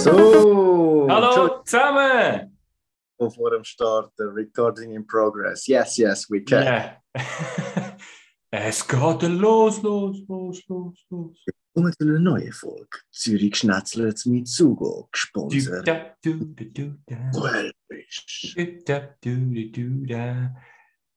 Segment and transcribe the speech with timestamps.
[0.00, 2.56] So, Hallo zusammen!
[3.18, 5.66] Entschuldigung vor dem Start, Recording in Progress.
[5.66, 6.64] Yes, yes, we can.
[6.64, 7.02] Ja.
[8.50, 11.44] es geht los, los, los, los, los.
[11.74, 12.98] Kommen zu einer neuen Folge.
[13.10, 15.86] Zürich schnetzelt mit Sugo, gesponsert.
[16.24, 16.54] Du.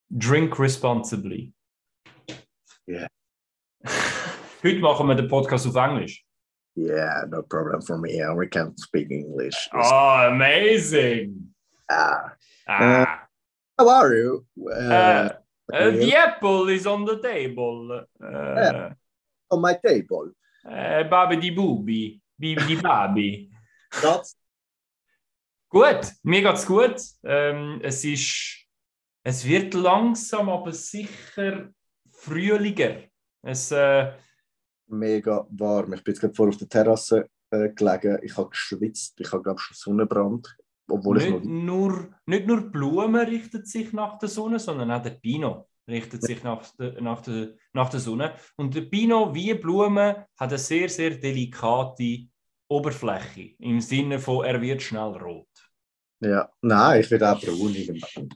[0.10, 1.54] Drink responsibly.
[2.86, 3.08] Yeah.
[4.62, 6.26] Heute machen wir den Podcast auf Englisch.
[6.76, 8.20] Yeah, no problem for me.
[8.36, 9.70] We can speak English.
[9.74, 11.54] Oh, amazing!
[11.90, 12.34] Ah,
[12.68, 13.28] Ah,
[13.78, 14.46] how are you?
[14.58, 15.30] Uh, uh,
[15.74, 17.92] uh, the apple is on the table.
[17.92, 18.94] Uh, Yeah.
[19.52, 20.32] on my table.
[20.66, 23.50] uh, babi di bubi, bibi di babi.
[24.02, 24.36] That's
[25.70, 27.02] Gut, mir geht's gut.
[27.24, 28.66] Ähm, es ist,
[29.24, 31.70] es wird langsam, aber sicher
[32.12, 33.04] frühliger.
[33.42, 34.14] Es, äh,
[34.88, 35.94] mega warm.
[35.94, 38.20] Ich bin jetzt gerade vor auf der Terrasse äh, gelegen.
[38.22, 39.20] Ich habe geschwitzt.
[39.20, 40.56] Ich habe, glaube ich, schon Sonnenbrand.
[40.90, 41.64] Obwohl ich nicht, noch.
[41.64, 46.24] nur, nicht nur die Blume richtet sich nach der Sonne, sondern auch der Pino richtet
[46.24, 48.34] sich nach der, nach der, nach der Sonne.
[48.56, 52.28] Und der Pino, wie Blume, hat eine sehr, sehr delikate
[52.68, 53.56] Oberfläche.
[53.60, 55.48] Im Sinne von, er wird schnell rot.
[56.20, 58.30] Ja, nein, ich werde auch braun irgendwann.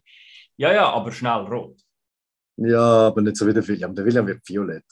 [0.58, 1.82] Ja, ja, aber schnell rot.
[2.58, 3.94] Ja, aber nicht so wie der William.
[3.94, 4.86] Der William wird violett.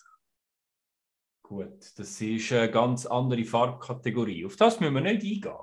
[1.48, 4.46] Gut, das ist eine ganz andere Farbkategorie.
[4.46, 5.54] Auf das müssen wir nicht eingehen.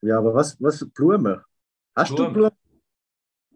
[0.00, 1.42] Ja, aber was, was Blumen?
[1.94, 2.26] Hast Blumen.
[2.26, 2.56] du Blumen?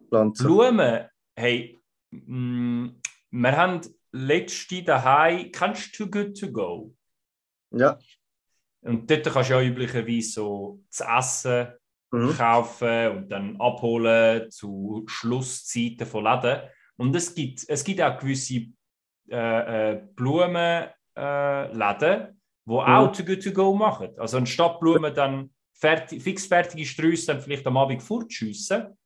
[0.07, 0.45] Pflanzen?
[0.45, 2.87] Blumen, hey, mm,
[3.31, 6.95] wir haben letzte daheim, kennst du Too Good To Go?
[7.71, 7.97] Ja.
[8.81, 11.67] Und dort kannst du ja üblicherweise so zu essen
[12.13, 12.33] Mhm.
[12.35, 16.69] kaufen und dann abholen zu Schlusszeiten von Läden.
[16.97, 18.65] Und es gibt, es gibt auch gewisse
[19.29, 24.09] äh, äh, Blumenläden, äh, Läden, die auch Too Good To Go machen.
[24.17, 28.97] Also anstatt Blumen dann fertig, fixfertige Sträuße dann vielleicht am Abend fortschiessen,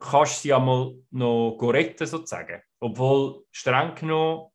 [0.00, 2.60] kannst du sie einmal noch retten, sozusagen.
[2.80, 4.48] Obwohl streng genommen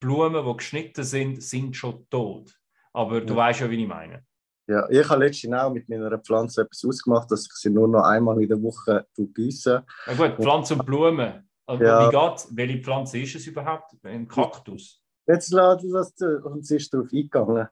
[0.00, 2.58] Blumen, die geschnitten sind, sind schon tot.
[2.92, 3.40] Aber du Ja.
[3.40, 4.24] weißt ja, wie ich meine.
[4.66, 8.04] Ja, ich habe letztens auch mit meiner Pflanze etwas ausgemacht, dass ich sie nur noch
[8.04, 9.84] einmal in der Woche gieße.
[10.06, 11.48] Na gut, Pflanzen und Blumen.
[11.66, 12.06] Also, Ja.
[12.08, 12.48] Wie geht's?
[12.56, 13.92] Welche Pflanze ist es überhaupt?
[14.04, 14.99] Ein Kaktus.
[15.26, 17.68] Jetzt lädt das zu und sie ist darauf eingegangen.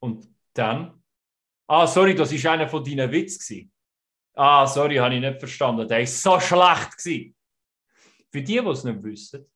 [0.00, 1.02] Und dann?
[1.66, 3.70] Ah, sorry, das war einer von deinen Witzen.
[4.34, 5.86] Ah, sorry, habe ich nicht verstanden.
[5.88, 6.96] Der war so schlecht.
[6.96, 7.34] Gewesen.
[8.30, 9.46] Für die, die es nicht wissen,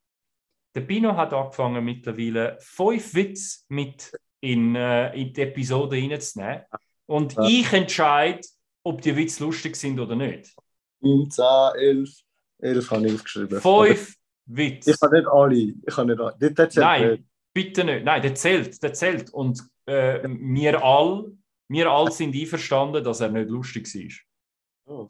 [0.74, 6.62] der Pino hat angefangen mittlerweile fünf Witze mit in, äh, in die Episode reinzunehmen.
[7.06, 7.44] Und Ja.
[7.44, 8.40] ich entscheide,
[8.84, 10.54] ob die Witze lustig sind oder nicht.
[11.00, 11.44] 9, 10,
[11.76, 12.10] 11.
[12.58, 13.60] 11 habe ich aufgeschrieben.
[13.60, 14.16] Fünf
[14.46, 14.90] Aber Witze.
[14.90, 15.56] Ich habe nicht alle.
[15.56, 16.70] Ich habe nicht alle.
[16.76, 18.04] Nein, bitte nicht.
[18.04, 19.30] Nein, der zählt, der zählt.
[19.30, 21.32] Und äh, wir alle
[21.72, 24.94] wir all sind einverstanden, dass er nicht lustig war.
[24.94, 25.08] Oh,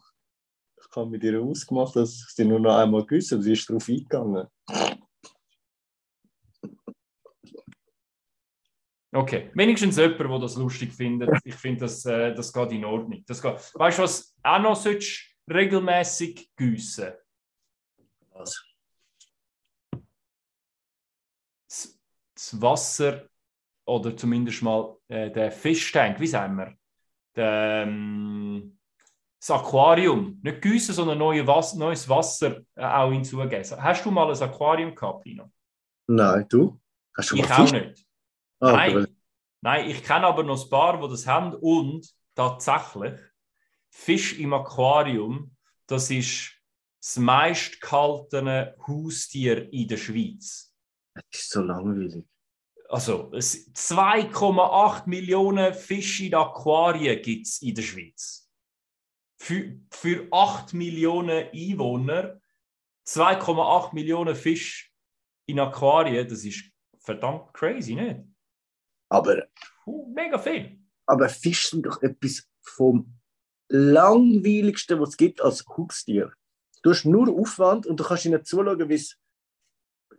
[0.77, 3.43] ich habe mit ihr ausgemacht, dass ich sie nur noch einmal gewusst habe.
[3.43, 4.47] Sie ist darauf eingegangen.
[9.11, 11.29] Okay, wenigstens jemand, der das lustig findet.
[11.43, 13.23] Ich finde, das, äh, das geht in Ordnung.
[13.27, 13.55] Das geht.
[13.73, 17.11] Weißt du, was auch noch solltest regelmäßig gießen?
[18.29, 18.72] Was?
[22.51, 23.23] Das, Wasser
[23.85, 26.73] oder zumindest mal äh, der Fischtank, wie sagen wir?
[27.35, 28.77] Der, ähm,
[29.39, 30.39] das Aquarium.
[30.41, 33.63] Nicht gießen, sondern neue Was neues Wasser äh, auch hinzugeben.
[33.81, 35.51] Hast du mal ein Aquarium gehabt, Pino?
[36.07, 36.79] Nein, du?
[37.15, 37.71] Hast du Ich auch Fisch?
[37.71, 38.05] nicht.
[38.59, 39.07] Ah, Nein,
[39.61, 43.19] nein, ich kenne aber noch ein paar, die das haben und tatsächlich
[43.89, 45.55] Fisch im Aquarium,
[45.87, 46.53] das ist
[46.99, 50.73] das meistgehaltene Haustier in der Schweiz.
[51.13, 52.25] Das ist so langweilig.
[52.93, 58.47] Also es- 2,8 Millionen Fische in Aquarien gibt es in der Schweiz.
[59.41, 62.39] Für, für 8 Millionen Einwohner
[63.07, 64.89] 2,8 Millionen Fische
[65.47, 66.65] in Aquarien, das ist
[66.99, 68.19] verdammt crazy, nicht?
[69.09, 69.47] Aber,
[69.83, 70.79] Puh, mega viel.
[71.07, 73.19] aber Fische sind doch etwas vom
[73.69, 76.31] langweiligsten, was es gibt als Haustier.
[76.83, 79.15] Du hast nur Aufwand und du kannst ihnen zuschauen, wie sie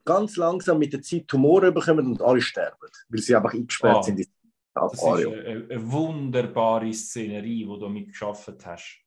[0.04, 2.76] ganz langsam mit der Zeit Tumore bekommen und alle sterben,
[3.08, 4.02] weil sie einfach eingesperrt Ah.
[4.02, 4.26] sind in
[4.74, 5.32] Das ist Aquarium.
[5.34, 9.00] eine, eine wunderbare Szenerie, die du mit geschaffen hast.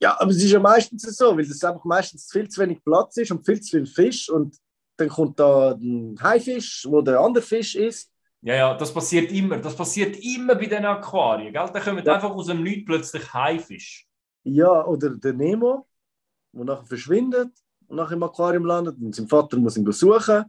[0.00, 3.16] Ja, aber es ist ja meistens so, weil es einfach meistens viel zu wenig Platz
[3.18, 4.56] ist und viel zu viel Fisch und
[4.96, 8.10] dann kommt da ein Haifisch, wo der andere Fisch ist.
[8.42, 9.58] Ja, ja, das passiert immer.
[9.58, 11.52] Das passiert immer bei den Aquarien.
[11.52, 11.70] Gell?
[11.72, 12.14] Da kommen Ja.
[12.14, 14.08] einfach aus dem Nichts plötzlich Haifisch.
[14.42, 15.86] Ja, oder der Nemo,
[16.52, 17.50] der nachher verschwindet
[17.92, 20.44] und nachher im Aquarium landet und sein Vater muss ihn besuchen.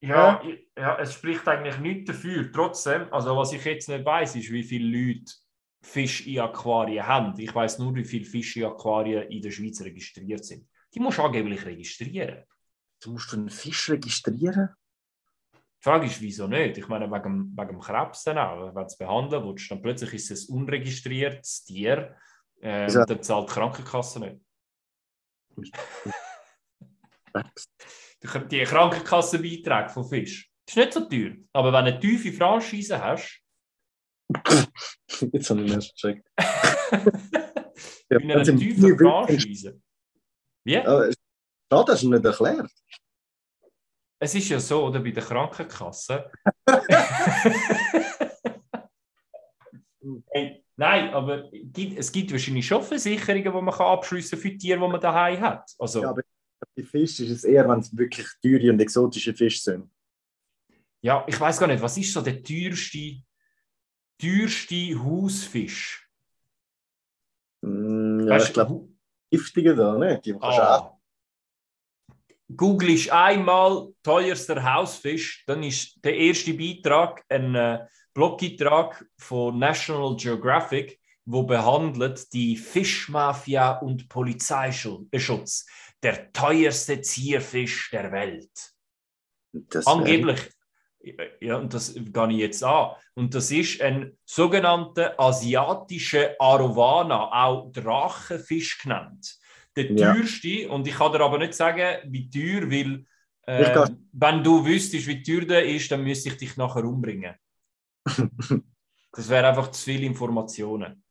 [0.00, 0.40] Ja,
[0.76, 2.52] ja, es spricht eigentlich nichts dafür.
[2.52, 5.32] Trotzdem, also was ich jetzt nicht weiß, ist, wie viele Leute
[5.82, 7.38] Fisch in Aquarien haben.
[7.38, 10.68] Ich weiß nur, wie viele Fische in Aquarien in der Schweiz registriert sind.
[10.94, 12.44] Die musst du angeblich registrieren.
[13.02, 14.68] Du musst einen Fisch registrieren?
[15.54, 16.78] Die Frage ist, wieso nicht?
[16.78, 18.66] Ich meine, wegen, wegen dem Krebs dann auch.
[18.66, 22.14] Wenn du es behandeln willst, dann plötzlich ist es ein unregistriertes Tier.
[22.60, 23.06] Äh, ja.
[23.06, 24.40] Dann zahlt die Krankenkasse nicht.
[28.50, 30.50] Die Krankenkassenbeiträge von Fisch.
[30.66, 31.36] Das ist nicht so teuer.
[31.52, 33.40] Aber wenn du eine tiefe Franchise hast.
[35.32, 36.28] Jetzt habe ich erst gecheckt.
[38.10, 39.80] ja, eine tiefe Franchise.
[40.64, 40.72] Wie?
[40.74, 42.70] Ja, das hast du nicht erklärt.
[44.20, 46.30] Es ist ja so, oder bei der Krankenkasse.
[50.30, 54.88] hey, nein, aber es gibt wahrscheinlich schon Versicherungen, die man abschliessen kann für Tiere, die
[54.88, 55.70] man daheim hat.
[55.78, 56.22] Also, ja, aber
[56.60, 59.90] bei Fisch ist es eher, wenn es wirklich teure und exotische Fische sind.
[61.00, 63.22] Ja, ich weiß gar nicht, was ist so der teuerste,
[64.20, 66.08] teuerste Hausfisch?
[67.62, 68.88] Mm, ja, weißt, ich glaube,
[69.30, 70.20] giftige da, ne?
[70.24, 70.98] Die kannst ah.
[72.56, 80.16] Google ist einmal teuerster Hausfisch, dann ist der erste Beitrag ein äh, Blogeintrag von National
[80.16, 85.66] Geographic, wo behandelt die Fischmafia und Polizeischutz,
[86.02, 88.50] der teuerste Zierfisch der Welt.
[89.52, 90.40] Das Angeblich,
[91.40, 92.92] ja, und das gehe ich jetzt an.
[93.14, 99.38] Und das ist ein sogenannter asiatischer Arowana, auch Drachenfisch genannt
[99.78, 100.12] der ja.
[100.12, 100.68] teuerste.
[100.68, 103.04] Und ich kann dir aber nicht sagen, wie teuer, weil
[103.42, 107.34] äh, wenn du wüsstest, wie teuer der ist, dann müsste ich dich nachher umbringen.
[109.12, 111.02] das wäre einfach zu viele Informationen.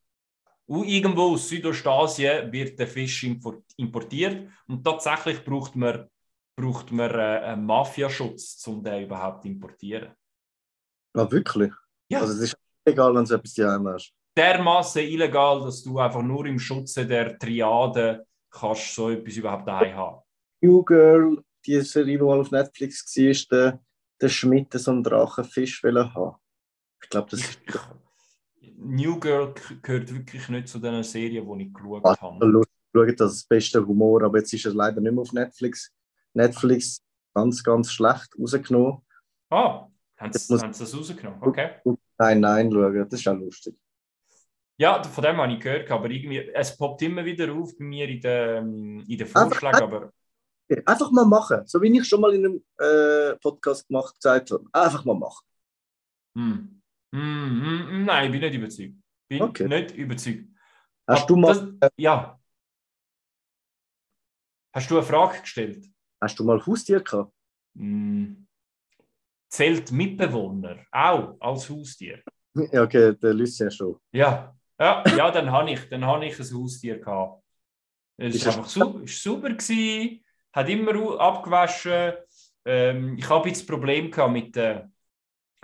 [0.70, 6.10] Und irgendwo aus Südostasien wird der Fisch importiert und tatsächlich braucht man,
[6.58, 10.14] braucht man äh, einen Mafiaschutz, um den überhaupt zu importieren.
[11.14, 11.72] Ah, wirklich?
[12.10, 12.20] Ja.
[12.20, 14.14] Also es ist egal, wenn du etwas daheim hast.
[14.36, 19.96] Dermaßen illegal, dass du einfach nur im Schutze der Triade kannst so etwas überhaupt daheim
[19.96, 20.22] haben.
[20.62, 23.80] New Girl, die Serie, die mal auf Netflix war, der,
[24.22, 26.36] der Schmidt so einen Drachenfisch haben.
[27.02, 27.60] Ich glaube, das ist.
[28.78, 32.46] New Girl gehört wirklich nicht zu den Serien, die ich geschaut habe.
[32.46, 35.34] Lustig, schauen, das ist das beste Humor, aber jetzt ist er leider nicht mehr auf
[35.34, 35.92] Netflix.
[36.34, 37.02] Netflix
[37.34, 39.02] ganz, ganz schlecht rausgenommen.
[39.50, 39.88] Ah,
[40.18, 41.42] haben sie, haben sie das rausgenommen?
[41.42, 41.72] Okay.
[42.18, 43.76] Nein, nein, schauen, das ist auch lustig.
[44.80, 48.08] Ja, von dem habe ich gehört, aber irgendwie, es poppt immer wieder auf bei mir
[48.08, 49.82] in den, in den Vorschlägen.
[49.82, 50.14] Aber...
[50.86, 54.66] Einfach mal machen, so wie ich schon mal in einem äh, Podcast gemacht gesagt habe.
[54.72, 55.46] Einfach mal machen.
[56.36, 56.77] Hm.
[57.14, 58.96] Hm, hm, hm nein, ich bin nicht überzeugt.
[59.30, 59.68] Bin okay.
[59.68, 60.46] nicht überzeugt.
[61.08, 61.78] Hast aber du mal.
[61.80, 62.40] Das, ja.
[64.74, 65.86] Hast du eine Frage gestellt?
[66.22, 67.34] Hast du mal Haustier gehabt?
[67.76, 68.48] Hm.
[69.50, 72.22] Zählt Mitbewohner auch als Haustier?
[72.72, 74.00] Ja, okay, der Lucien schon.
[74.12, 77.44] Ja, ja, ja dann habe ich, dann hab ich ein Haustier gehabt.
[78.18, 82.14] Es war einfach su ist super, gewesen, hat immer abgewaschen.
[82.66, 84.84] Ähm, ich habe jetzt Problem gehabt mit, äh,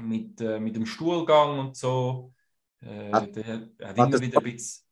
[0.02, 2.34] mit, äh, mit dem Stuhlgang und so.
[2.82, 4.84] Äh, hat, der hat immer wieder ein bisschen.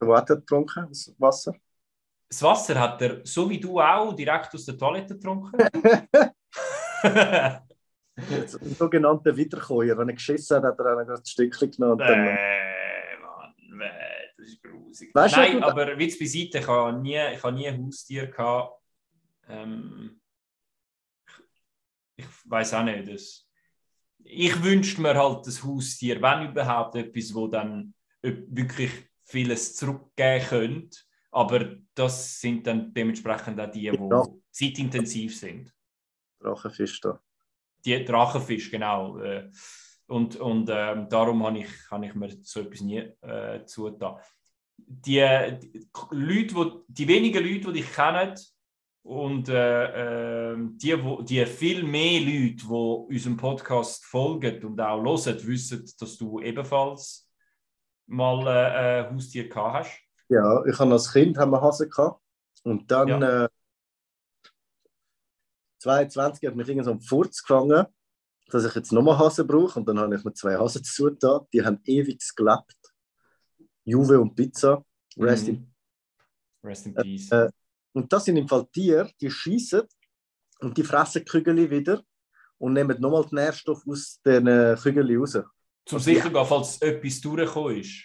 [0.00, 1.54] Wo hat er getrunken, das Wasser?
[2.28, 5.52] Das Wasser hat er, so wie du auch, direkt aus der Toilette getrunken.
[8.16, 9.96] ein sogenannter Wiederkäuer.
[9.98, 12.00] Wenn er geschissen hat, hat er auch ein Stückchen genommen.
[12.00, 12.34] Äh,
[14.36, 15.14] das ist grusig.
[15.14, 18.80] Weißt Nein, du, aber Witz beiseite, ich habe nie, ich habe nie ein Haustier gehabt.
[19.48, 20.20] Ähm,
[22.16, 23.08] ich, ich weiß auch nicht.
[23.08, 23.43] Das,
[24.24, 28.90] ich wünschte mir halt das Haustier, wenn überhaupt etwas, wo dann wirklich
[29.24, 30.98] vieles zurückgeben könnte.
[31.30, 34.26] Aber das sind dann dementsprechend auch die, die ja.
[34.50, 35.72] zeitintensiv sind.
[36.40, 37.20] Drachenfisch da.
[37.84, 39.18] Die Drachenfisch, genau.
[39.18, 39.50] Äh,
[40.06, 44.16] und, und ähm, darum habe ich, hab ich mir so etwas nie äh, zugetan.
[44.76, 48.34] Die, die, Leute, wo, die wenigen Leute, die dich kennen,
[49.04, 55.02] und äh, äh, die, wo, die viel mehr Leute, die unserem Podcast folgen und auch
[55.02, 57.28] hören, wissen, dass du ebenfalls
[58.06, 60.00] mal äh, ein Haustier gehabt hast.
[60.28, 62.20] Ja, ich habe als Kind haben wir Hasen gehabt.
[62.62, 63.44] Und dann ja.
[63.44, 63.48] äh,
[65.80, 67.86] 22 hat mich irgendwie so einen Furz gefangen
[68.50, 69.78] dass ich jetzt nochmal Hasen brauche.
[69.78, 71.46] Und dann habe ich mir zwei Hasen zugetan.
[71.52, 72.76] Die haben ewig gelebt.
[73.84, 74.84] Juve und Pizza.
[75.16, 75.54] Rest, mhm.
[75.54, 75.74] in,
[76.62, 77.30] Rest in Peace.
[77.30, 77.50] Äh,
[77.94, 79.82] und das sind im Fall Tiere, die schießen
[80.60, 82.02] und die fressen Kügel wieder
[82.58, 85.38] und nehmen nochmal den Nährstoff aus den äh, Kügeln raus.
[85.86, 88.04] Zum sicher gehen, falls etwas durchgekommen ist.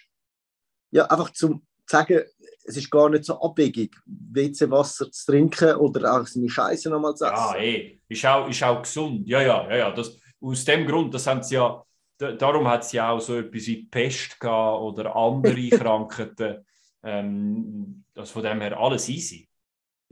[0.90, 2.22] Ja, einfach zum sagen,
[2.64, 7.24] es ist gar nicht so abwegig, WC-Wasser zu trinken oder auch seine Scheiße nochmal zu
[7.24, 7.34] essen.
[7.34, 8.00] Ja, eh.
[8.08, 9.26] Ist auch, ist auch gesund.
[9.28, 9.90] Ja, ja, ja, ja.
[9.92, 11.82] Das, aus dem Grund, das haben sie ja,
[12.18, 16.64] da- darum hat es ja auch so etwas wie Pest gehabt oder andere Krankheiten.
[17.02, 19.48] Ähm, das von dem her alles easy.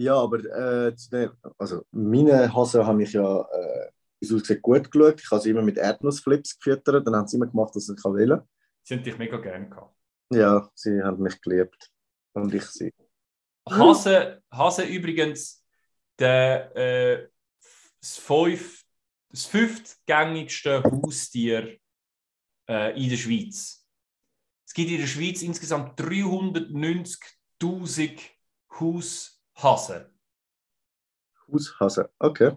[0.01, 3.91] Ja, aber äh, zu dem, also meine Hase habe ich ja äh,
[4.63, 5.21] gut geschaut.
[5.21, 8.43] Ich habe sie immer mit Erdnussflips gefüttert, dann haben sie immer gemacht, was ich wählen
[8.85, 9.97] Sie haben dich mega gern gehabt.
[10.33, 11.91] Ja, sie haben mich geliebt.
[12.33, 12.95] Und ich sie.
[13.69, 15.65] Hase, Hase übrigens
[16.19, 17.29] der, äh,
[18.01, 18.85] das, fünf,
[19.31, 21.77] das fünftgängigste Haustier
[22.69, 23.85] äh, in der Schweiz.
[24.65, 28.21] Es gibt in der Schweiz insgesamt 390.000
[29.63, 30.07] Haushasen.
[31.51, 32.11] Haushase.
[32.19, 32.53] Okay.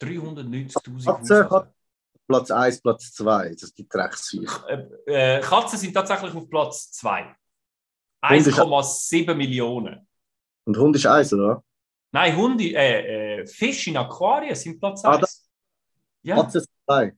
[0.00, 1.50] 390.000 Katze Haushasen.
[1.50, 1.74] hat-
[2.26, 3.50] Platz 1, Platz 2.
[3.54, 4.68] Das ist die Drecksviecher.
[5.06, 7.22] Äh, äh, Katzen sind tatsächlich auf Platz 2.
[8.20, 10.06] Und ich- 1,7 Millionen.
[10.66, 11.64] Und Hund ist 1, oder?
[12.12, 15.48] Nein, Hunde, äh, äh, Fische in Aquarien sind Platz Ah, 1.
[16.22, 16.36] ja.
[16.36, 17.16] Katze ist 2.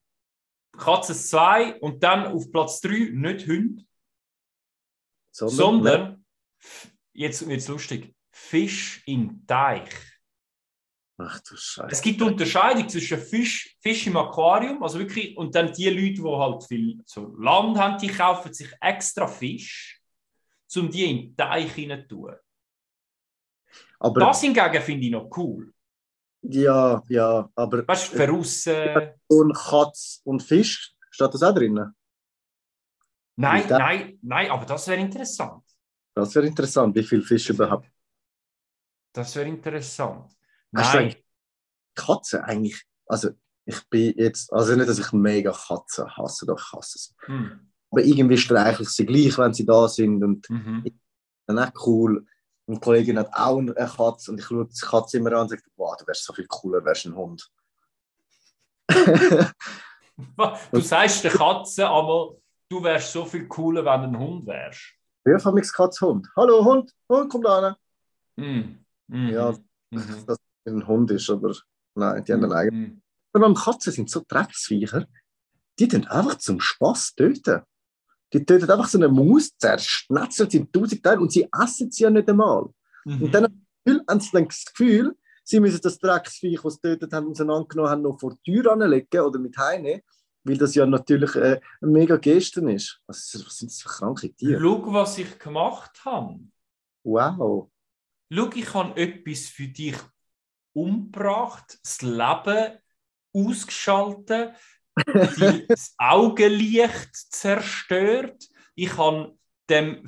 [0.78, 3.84] Katze 2 und dann auf Platz 3 nicht Hunde,
[5.32, 6.26] Sondern, sondern,
[7.12, 8.14] jetzt wird es lustig,
[8.50, 9.88] Fisch im Teich.
[11.18, 11.88] Ach du Scheiße.
[11.92, 16.22] Es gibt Unterscheidung zwischen Fisch, Fisch im Aquarium, also wirklich, und dann die Leute, die
[16.22, 20.00] halt viel so Land haben, die kaufen sich extra Fisch,
[20.74, 22.34] um die in den Teich zu tun.
[24.00, 25.72] Aber Das hingegen finde ich noch cool.
[26.42, 28.66] ja, ja, aber Weißt du, voraus.
[29.28, 31.94] und Katz und Fisch, steht das auch drin?
[33.36, 35.62] Nein, nein, nein, aber das wäre interessant.
[36.14, 37.86] Das wäre interessant, wie viel Fisch überhaupt.
[39.12, 40.30] Das wäre interessant.
[40.74, 41.24] Hast du Nein, eigentlich
[41.94, 42.84] Katze eigentlich?
[43.06, 43.30] Also
[43.64, 47.14] ich bin jetzt, also nicht, dass ich mega Katzen hasse, doch ich hasse sie.
[47.26, 47.66] hm.
[47.92, 50.84] Aber irgendwie streichle ich sie gleich, wenn sie da sind und mhm.
[51.46, 52.24] dann auch cool.
[52.68, 55.62] Eine Kollegin hat auch eine Katze und ich schaue die Katze immer an und sage,
[55.74, 57.50] wow, du wärst so viel cooler, wärst ein Hund.
[60.72, 62.36] Du sagst der Katze aber,
[62.68, 64.94] du wärst so viel cooler, wenn du ein Hund wärst.
[65.24, 66.28] Wie haben wir Katze Hund?
[66.36, 67.74] Hallo Hund, Hund, komm da rein.
[68.36, 68.79] Hm.
[69.10, 69.28] Mhm.
[69.28, 69.52] Ja.
[69.90, 70.26] Mhm.
[70.26, 71.54] Dass es ein Hund ist, aber
[71.94, 72.80] nein, die haben einen eigenen.
[72.80, 73.02] Mhm.
[73.32, 75.06] Aber beim Katzen sind so Drecksviecher,
[75.78, 77.62] die tun einfach zum Spaß töten.
[78.32, 82.04] Die töten einfach so eine Maus, zerschnetzelt sie in tausend Teile und sie essen sie
[82.04, 82.68] ja nicht einmal.
[83.04, 83.22] Mhm.
[83.22, 87.28] Und dann haben sie dann das Gefühl, sie müssen das Drecksviech, das sie getötet haben,
[87.28, 90.02] auseinandergenommen haben, noch vor die Tür anlegen oder mit heimnehmen,
[90.44, 93.00] weil das ja natürlich äh, eine mega Geste ist.
[93.06, 94.60] Was, was sind das für kranke Tiere?
[94.60, 96.40] Schau, was ich gemacht habe.
[97.02, 97.69] Wow.
[98.32, 99.96] Schau, ich habe etwas für dich
[100.72, 102.78] umgebracht, das Leben
[103.32, 104.54] ausgeschaltet,
[105.68, 108.48] das Augenlicht zerstört.
[108.74, 109.36] Ich habe
[109.68, 110.04] dem,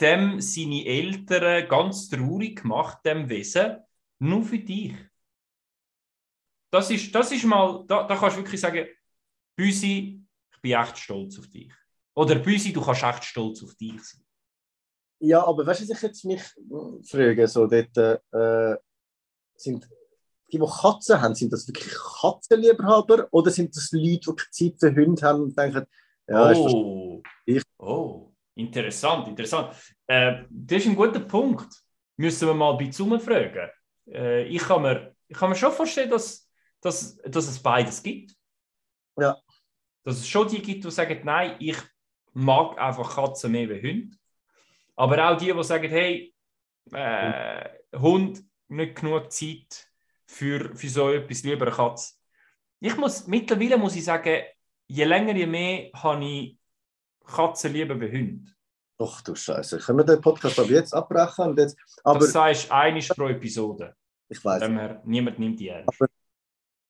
[0.00, 3.78] dem seine Eltern ganz traurig gemacht, dem Wesen,
[4.20, 4.94] nur für dich.
[6.70, 8.86] Das ist, das ist mal, da, da kannst du wirklich sagen,
[9.56, 11.72] Büsi, ich bin echt stolz auf dich.
[12.14, 14.27] Oder Büsi, du kannst echt stolz auf dich sein.
[15.20, 16.42] Ja, aber weißt du, was ich jetzt mich
[17.10, 18.76] frage, so dort, äh,
[19.56, 19.88] sind
[20.52, 24.94] die, die Katzen haben, sind das wirklich Katzenliebhaber oder sind das Leute, die Zeit für
[24.94, 25.84] Hunde haben und denken,
[26.28, 27.22] ja, ist oh.
[27.44, 29.74] Ich- oh, interessant, interessant.
[30.06, 31.66] Äh, das ist ein guter Punkt.
[32.16, 33.70] Müssen wir mal bei Zoom fragen.
[34.06, 36.48] Äh, ich, kann mir, ich kann mir schon vorstellen, dass,
[36.80, 38.34] dass, dass es beides gibt.
[39.16, 39.36] Ja.
[40.04, 41.76] Dass es schon die gibt, die sagen, nein, ich
[42.32, 44.16] mag einfach Katzen mehr wie Hunde.
[44.98, 46.34] Aber auch die, die sagen, hey,
[46.92, 49.88] äh, Hund, nicht genug Zeit
[50.26, 52.14] für, für so etwas, lieber eine Katze.
[52.80, 54.42] Ich muss, mittlerweile muss ich sagen,
[54.88, 56.58] je länger, je mehr habe ich
[57.24, 58.50] Katzen lieber wie Hunde.
[59.00, 61.50] Ach du Scheiße, können wir den Podcast ab jetzt abbrechen?
[61.50, 63.94] Und jetzt, aber das sagst einmal pro Episode.
[64.28, 65.96] ich weiß, her, niemand nimmt die ernst.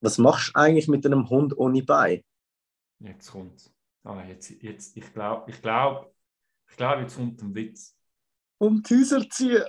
[0.00, 2.24] was machst du eigentlich mit einem Hund ohne Bein?
[3.00, 3.70] Jetzt kommt
[4.04, 6.10] ah, jetzt, jetzt, Ich glaube, ich glaube,
[6.70, 7.97] ich glaube, jetzt kommt ein Witz.
[8.58, 9.64] Um die Häuser ziehen.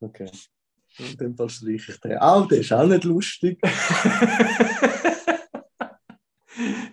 [0.00, 0.30] Okay.
[0.98, 2.18] In dem Fall streiche ich den.
[2.18, 3.58] Auch der ist auch nicht lustig.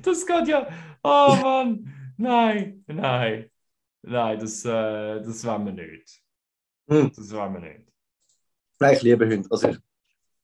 [0.02, 0.68] das geht ja.
[1.04, 2.14] Oh Mann!
[2.18, 3.52] Nein, nein.
[4.04, 6.24] Nein, das, äh, das wollen wir nicht.
[6.90, 7.12] Hm.
[7.16, 7.92] Das wollen wir nicht.
[8.80, 9.48] Nein, ich liebe Hunde.
[9.52, 9.78] Also ich,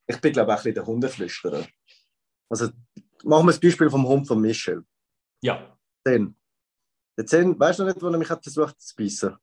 [0.05, 1.65] ich bin, glaube ich, auch ein bisschen der Hundeflüsterer.
[2.49, 2.69] Also
[3.23, 4.83] machen wir das Beispiel vom Hund von Michel.
[5.41, 6.35] Ja, Zen.
[7.17, 9.35] Der Zen, weißt du noch nicht, wo er mich hat versucht zu beißen?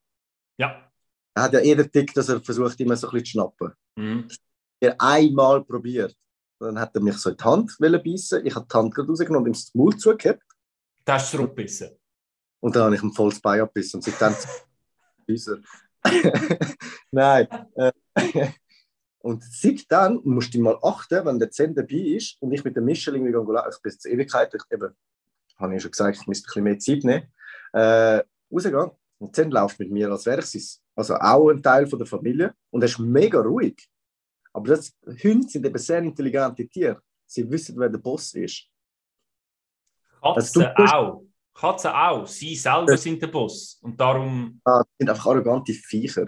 [0.58, 0.90] ja.
[1.36, 3.72] Er hat ja eher Tick, dass er versucht, immer so ein bisschen zu schnappen.
[3.96, 4.28] Mhm.
[4.78, 6.16] Er einmal probiert.
[6.60, 8.46] dann hat er mich so in die Hand beißen.
[8.46, 10.44] Ich habe die Hand gerade rausgenommen und ihm das Maul zugehabt.
[11.04, 11.90] Da hast du zurückgebissen.
[12.60, 13.96] Und dann habe ich ihm volles Bein abgebissen.
[13.96, 14.36] Und seitdem.
[17.10, 17.48] Nein.
[19.24, 22.84] Und seitdem musst du mal achten, wenn der Zen dabei ist und ich mit dem
[22.84, 24.94] Michel irgendwie gehe, ich bin jetzt Ewigkeit, ich eben,
[25.56, 27.32] habe ich schon gesagt, ich müsste ein bisschen mehr Zeit nehmen,
[27.72, 28.90] äh, rausgehen.
[29.16, 32.54] Und Zen läuft mit mir, als wäre ich also auch ein Teil von der Familie.
[32.68, 33.88] Und er ist mega ruhig.
[34.52, 37.00] Aber das, Hunde sind eben sehr intelligente Tiere.
[37.24, 38.66] Sie wissen, wer der Boss ist.
[40.20, 41.24] Katzen also, auch.
[41.54, 42.26] Katzen auch.
[42.26, 43.78] Sie selber sind der Boss.
[43.80, 44.60] Und darum.
[44.66, 46.26] Ja, sind einfach arrogante Viecher.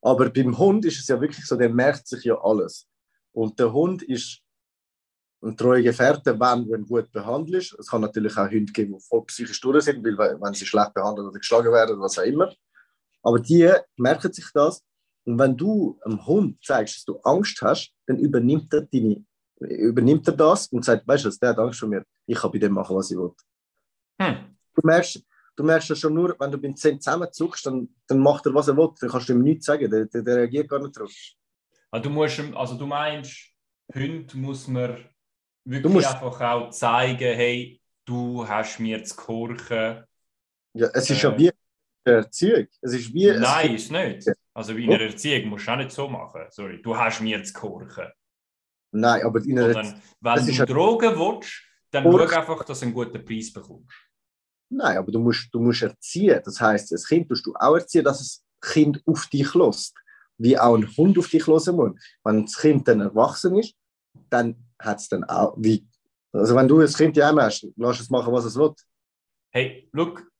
[0.00, 2.86] Aber beim Hund ist es ja wirklich so, der merkt sich ja alles.
[3.32, 4.40] Und der Hund ist
[5.42, 7.74] ein treuer Gefährte, wenn du ihn gut behandelst.
[7.78, 10.94] Es kann natürlich auch Hunde geben, die voll psychisch durch sind, weil, wenn sie schlecht
[10.94, 12.52] behandelt oder geschlagen werden oder was auch immer.
[13.22, 14.82] Aber die merken sich das.
[15.24, 19.24] Und wenn du einem Hund zeigst, dass du Angst hast, dann übernimmt er, deine,
[19.60, 22.04] übernimmt er das und sagt, weißt du, der hat Angst vor mir.
[22.26, 23.32] Ich kann bei dem machen, was ich will.
[24.20, 24.56] Hm.
[24.74, 25.22] Du merkst,
[25.58, 28.68] du merkst ja schon nur, wenn du beim Zehn zusammenzuckst, dann, dann macht er, was
[28.68, 28.90] er will.
[29.00, 29.90] Dann kannst du ihm nichts sagen.
[29.90, 31.12] Der, der, der reagiert gar nicht drauf.
[31.90, 33.34] Also du, musst, also du meinst,
[33.92, 35.04] Hund muss man
[35.64, 40.04] wirklich musst, einfach auch zeigen, hey, du hast mir zu gehorchen.
[40.74, 41.50] Ja, es ist äh, ja wie
[42.04, 42.66] eine Erziehung.
[42.80, 44.28] Es ist wie, Nein, ist nicht.
[44.54, 46.42] Also wie in einer Erziehung musst du auch nicht so machen.
[46.50, 48.08] Sorry, du hast mir zu gehorchen.
[48.92, 50.02] Nein, aber in einer Erziehung...
[50.20, 54.07] Wenn du Drogen willst, dann schau einfach, dass du einen guten Preis bekommst.
[54.70, 56.40] Nein, aber du musst, du musst erziehen.
[56.44, 59.94] Das heißt, das Kind musst du auch erziehen, dass das Kind auf dich lässt.
[60.36, 61.94] Wie auch ein Hund auf dich hören muss.
[62.22, 63.74] Wenn das Kind dann erwachsen ist,
[64.30, 65.54] dann hat es dann auch.
[65.56, 65.86] Wie,
[66.32, 68.74] also, wenn du ein Kind ja hast, lass es machen, was es will.
[69.50, 70.30] Hey, look,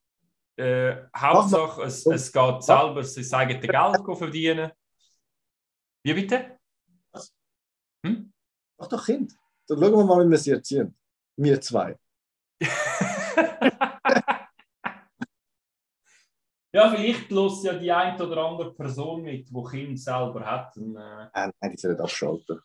[0.57, 4.71] äh, Hauptsache, es, es geht selber sein eigenes Geld verdienen.
[6.05, 6.59] Wie bitte?
[8.05, 8.33] Hm?
[8.79, 9.35] Mach doch Kind.
[9.67, 10.95] Dann schauen wir mal, wie wir sie erziehen.
[11.37, 11.97] Wir zwei.
[16.73, 20.77] Ja, vielleicht lässt ja die eine oder andere Person mit, die Kind selber hat.
[20.77, 22.61] Und, äh, äh, nein, die sollen abschalten.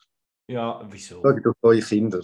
[0.46, 1.22] Ja, wieso?
[1.22, 2.20] Schaut auf eure Kinder.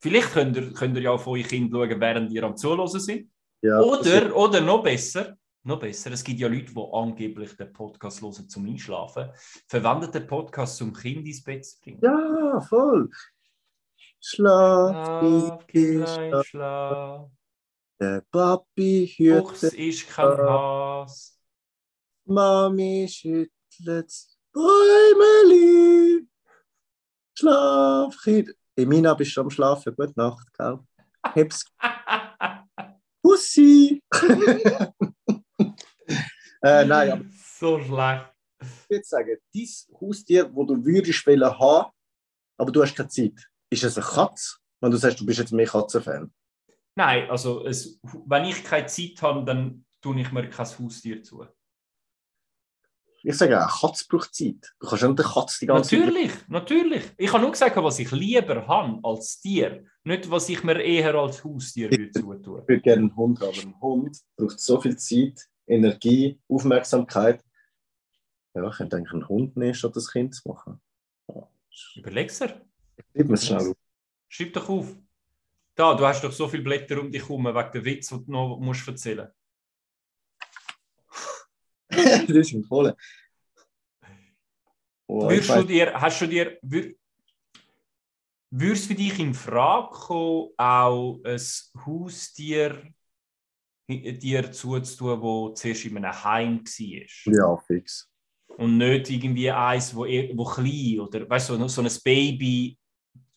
[0.00, 3.30] Vielleicht könnt ihr, könnt ihr ja auf eure Kinder schauen, während ihr am Zuhören sind.
[3.62, 8.20] Ja, oder, oder noch besser, noch besser, es gibt ja Leute, die angeblich den Podcast
[8.20, 9.30] hören zum Einschlafen.
[9.66, 12.00] Verwendet den Podcast, um Kind ins Bett zu bringen.
[12.02, 13.08] Ja, voll.
[14.20, 17.30] Schlaf, schlaf, Kindlein, schlaf.
[18.04, 19.08] Der Papi.
[19.16, 21.40] Fuchs ist kein Has.
[22.26, 24.12] Mami schüttelt
[24.52, 26.28] Bäumeli.
[27.34, 28.54] Schlaf, Kind.
[28.76, 29.94] Emina, bist du am Schlafen?
[29.96, 30.80] Gute Nacht, gell?
[31.32, 31.64] Heb's.
[33.22, 34.02] Pussy!
[36.62, 37.24] äh, nein, aber.
[37.58, 38.26] So schlecht.
[38.60, 41.90] Ich würde sagen, dein Haustier, das du würdest haben,
[42.58, 44.56] aber du hast keine Zeit, ist es eine Katze?
[44.82, 46.30] Wenn du sagst, du bist jetzt mehr Katzenfan.
[46.96, 51.44] Nein, also es, wenn ich keine Zeit habe, dann tue ich mir kein Haustier zu.
[53.26, 54.74] Ich sage, eine Katze braucht Zeit.
[54.78, 56.50] Du kannst ja nicht eine Katze die ganze Natürlich, Zeit...
[56.50, 57.02] natürlich.
[57.16, 59.86] Ich habe nur gesagt, was ich lieber habe als Tier.
[60.04, 62.60] Nicht, was ich mir eher als Haustier würde zutun.
[62.60, 63.58] Ich würde gerne einen Hund haben.
[63.58, 67.42] Ein Hund braucht so viel Zeit, Energie, Aufmerksamkeit.
[68.54, 70.80] Ja, ich könnte eigentlich einen Hund nehmen, statt das Kind zu machen.
[71.34, 71.48] Ja.
[71.96, 72.60] Überleg's dir.
[73.14, 73.76] Schreib mir schnell auf.
[74.28, 74.94] Schreib doch auf.
[75.74, 78.32] Da, du hast doch so viele Blätter um dich herum, wegen der Witz, den du
[78.32, 79.28] noch musst erzählen
[81.88, 82.28] musst.
[82.28, 82.94] das ist empfohlen.
[85.06, 86.94] Oh, du dir, hast du dir, würde
[88.50, 91.40] es für dich in Frage kommen, auch ein
[91.84, 92.94] Haustier
[93.88, 97.34] dir zuzutun, das zuerst in einem Heim war?
[97.34, 98.10] Ja, fix.
[98.56, 102.78] Und nicht irgendwie eins, wo, wo klein oder weißt du, so ein Baby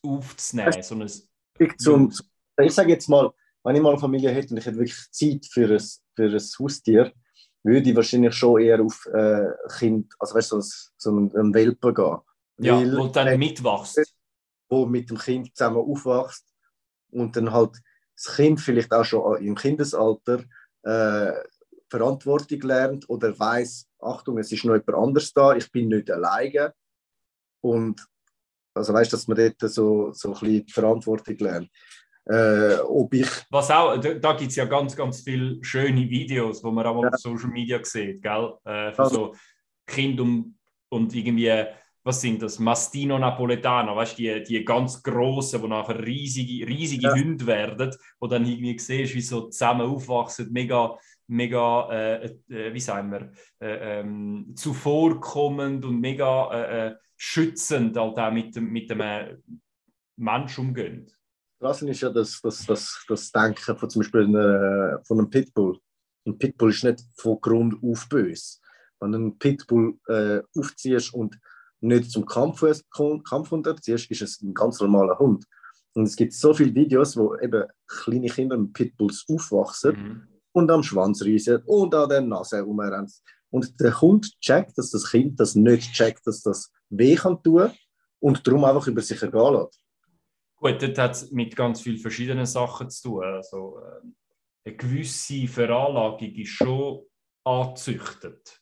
[0.02, 0.82] aufzunehmen.
[0.82, 1.10] So ein,
[1.78, 2.12] zum,
[2.60, 3.30] ich sage jetzt mal,
[3.64, 5.80] wenn ich mal eine Familie hätte und ich hätte wirklich Zeit für ein,
[6.14, 7.12] für ein Haustier,
[7.62, 11.94] würde ich wahrscheinlich schon eher auf äh, Kind, also weißt du, so, so einen Welpen
[11.94, 12.18] gehen.
[12.58, 14.14] Ja, Weil, wo dann mitwachst.
[14.68, 16.44] Wo mit dem Kind zusammen aufwachst
[17.10, 17.80] und dann halt
[18.16, 20.44] das Kind vielleicht auch schon im Kindesalter
[20.82, 21.32] äh,
[21.88, 26.74] Verantwortung lernt oder weiß, Achtung, es ist noch jemand anders da, ich bin nicht alleine.
[27.60, 28.06] Und
[28.78, 31.70] also weißt du, dass man dort so, so ein bisschen die Verantwortung lernt.
[32.24, 36.70] Äh, ob ich Was auch, da, gibt es ja ganz, ganz viele schöne Videos, wo
[36.70, 37.08] man auch ja.
[37.08, 38.52] auf Social Media sieht, gell?
[38.64, 39.14] Äh, für also.
[39.14, 39.34] so
[39.86, 40.54] Kinder und,
[40.90, 41.64] und irgendwie,
[42.04, 42.58] was sind das?
[42.58, 47.14] Mastino Napoletano, weißt du, die, die ganz grossen, die nachher riesige, riesige ja.
[47.14, 52.80] Hunde werden, wo dann irgendwie siehst, wie so zusammen aufwachsen, mega, mega, äh, äh, wie
[52.80, 58.88] sagen wir, äh, ähm, zuvorkommend und mega äh, äh, schützend, halt auch mit dem, mit
[58.88, 59.02] dem
[60.16, 61.10] Menschen umgehen.
[61.60, 65.78] Das ist ja das, das, das, das Denken von zum Beispiel einer, von einem Pitbull.
[66.24, 68.58] Ein Pitbull ist nicht von Grund auf böse.
[69.00, 71.38] Wenn du einen Pitbull äh, aufziehst und
[71.80, 75.44] nicht zum Kampf, Kampf unterziehst, ist es ein ganz normaler Hund.
[75.94, 80.28] Und es gibt so viele Videos, wo eben kleine Kinder mit Pitbulls aufwachsen mhm.
[80.52, 83.10] und am Schwanz reißen und an der Nase rumrennen.
[83.50, 87.70] Und der Hund checkt, dass das Kind das nicht checkt, dass das weh kann tun
[88.20, 89.82] und darum einfach über sich ergehen lässt.
[90.56, 93.24] Gut, das hat mit ganz vielen verschiedenen Sachen zu tun.
[93.24, 94.00] Also, äh,
[94.64, 97.04] eine gewisse Veranlagung ist schon
[97.44, 98.60] angezüchtet.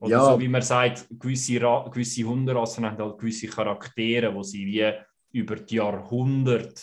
[0.00, 0.24] Oder ja.
[0.24, 4.92] so wie man sagt, gewisse, gewisse Hunderassen haben halt gewisse Charaktere, wo sie wie
[5.32, 6.82] über die Jahrhunderte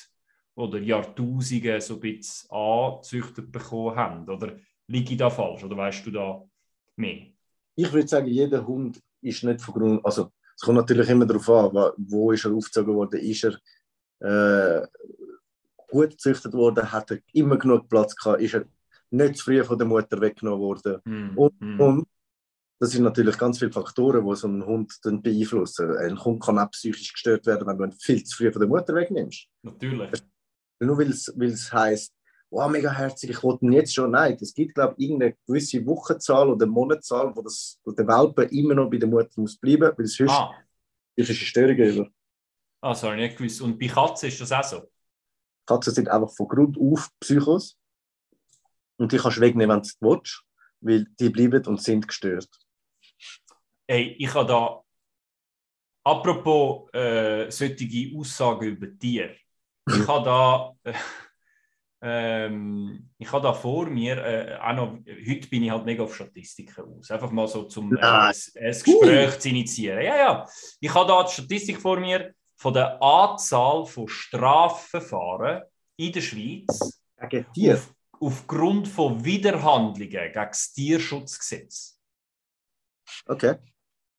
[0.56, 4.30] oder Jahrtausende so ein bisschen angezüchtet bekommen haben.
[4.30, 5.64] Oder liege ich da falsch?
[5.64, 6.44] Oder weißt du da
[6.96, 7.28] mehr?
[7.76, 11.50] Ich würde sagen, jeder Hund ist nicht von Grund, also es kommt natürlich immer darauf
[11.50, 14.88] an, wo ist er aufgezogen worden, ist er äh,
[15.88, 18.66] gut gezüchtet worden, hat er immer genug Platz gehabt, ist er
[19.12, 21.00] nicht zu früh von der Mutter weggenommen worden.
[21.06, 21.80] Mm, und, mm.
[21.80, 22.08] und,
[22.80, 25.96] das sind natürlich ganz viele Faktoren, die so einen Hund dann beeinflussen.
[25.98, 28.70] Ein Hund kann auch psychisch gestört werden, wenn du ihn viel zu früh von der
[28.70, 29.48] Mutter wegnimmst.
[29.64, 30.24] Natürlich.
[30.80, 32.14] Nur weil es heisst,
[32.50, 34.12] wow, mega herzig, ich wollte ihn jetzt schon.
[34.12, 38.44] Nein, es gibt, glaube ich, irgendeine gewisse Wochenzahl oder Monatzahl, wo, das, wo der Welpe
[38.44, 40.56] immer noch bei der Mutter muss bleiben muss, weil es sonst ah.
[41.16, 42.10] ist eine Störung über.
[42.82, 43.62] Ah, sorry, nicht gewusst.
[43.62, 44.90] Und bei Katzen ist das auch so?
[45.66, 47.78] Katzen sind einfach von Grund auf Psychos.
[48.98, 50.44] Und die kannst du wegnehmen, wenn du willst,
[50.82, 52.50] weil die bleiben und sind gestört.
[53.88, 54.82] Hey, ich habe da,
[56.04, 59.36] apropos äh, solche Aussagen über Tiere,
[59.88, 60.94] ich habe da, äh,
[62.02, 66.16] ähm, ich habe da vor mir, äh, auch noch, heute bin ich halt mega auf
[66.16, 69.40] Statistiken aus, einfach mal so zum äh, ein, ein Gespräch uh.
[69.40, 70.02] zu initiieren.
[70.04, 70.46] Ja, ja,
[70.80, 75.64] ich habe da die Statistik vor mir, von der Anzahl von Strafverfahren
[75.96, 82.00] in der Schweiz auf, aufgrund von Widerhandlungen gegen das Tierschutzgesetz.
[83.26, 83.56] Okay.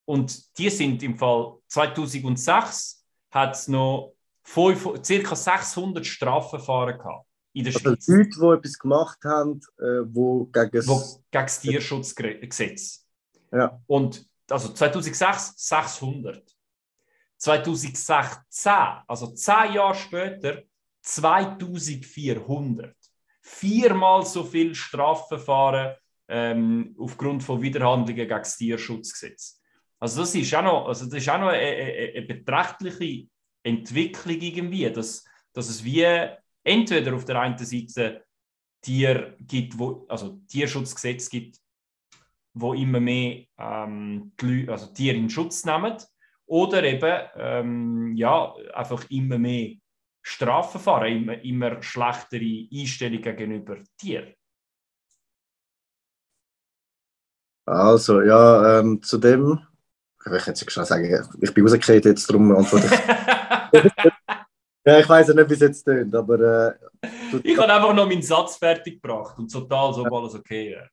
[0.05, 5.35] Und die sind im Fall 2006 hat es noch ca.
[5.35, 7.28] 600 Strafverfahren gehabt
[7.59, 8.07] in der also Schweiz.
[8.07, 10.97] Leute, die etwas gemacht haben, äh, wo gegen, das, wo
[11.31, 13.05] gegen das Tierschutzgesetz.
[13.51, 13.79] Ja.
[13.87, 16.55] Und also 2006 600.
[17.37, 18.15] 2016,
[19.07, 20.63] also zehn Jahre später,
[21.01, 22.95] 2400.
[23.41, 25.95] Viermal so viel Strafverfahren
[26.27, 29.61] ähm, aufgrund von Widerhandlungen gegen das Tierschutzgesetz.
[29.99, 33.29] Also das ist auch noch, also das ist auch noch eine, eine, eine beträchtliche
[33.63, 36.05] Entwicklung irgendwie, dass, dass es wie
[36.63, 38.23] entweder auf der einen Seite
[38.81, 41.57] Tier gibt, wo, also Tierschutzgesetz gibt,
[42.53, 45.97] wo immer mehr ähm, Leute, also Tiere in Schutz nehmen
[46.45, 49.75] oder eben ähm, ja, einfach immer mehr
[50.21, 54.33] Strafverfahren, immer, immer schlechtere Einstellungen gegenüber Tieren.
[57.65, 59.59] Also, ja, ähm, zu dem,
[60.19, 62.87] ich kann jetzt schnell sagen, ich bin rausgekehrt jetzt, darum antworte
[63.71, 63.91] ich.
[64.85, 66.77] ja, ich weiß ja nicht, wie es jetzt tönt, aber.
[67.01, 67.09] Äh,
[67.43, 70.71] ich habe einfach noch meinen Satz fertig gebracht und total so alles okay.
[70.73, 70.87] Ja.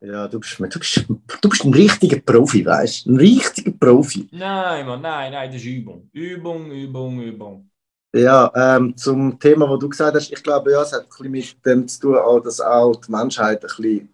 [0.00, 3.12] Ja, du bist, du bist, du bist ein richtiger Profi, weißt du?
[3.12, 4.28] Ein richtiger Profi.
[4.32, 6.10] Nein, Mann, nein, nein, das ist Übung.
[6.12, 7.70] Übung, Übung, Übung.
[8.14, 11.30] Ja, ähm, zum Thema, was du gesagt hast, ich glaube, ja, es hat ein bisschen
[11.30, 14.08] mit dem zu tun, dass auch die Menschheit ein bisschen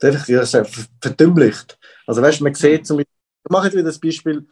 [0.00, 0.44] einfach ja,
[1.00, 1.78] verdümmlicht.
[2.06, 3.12] Also weißt du, man sieht zum Beispiel,
[3.44, 4.46] ich mache jetzt wieder das Beispiel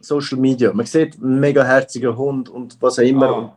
[0.00, 3.32] Social Media, man sieht einen mega herzigen Hund und was auch immer ah.
[3.32, 3.52] und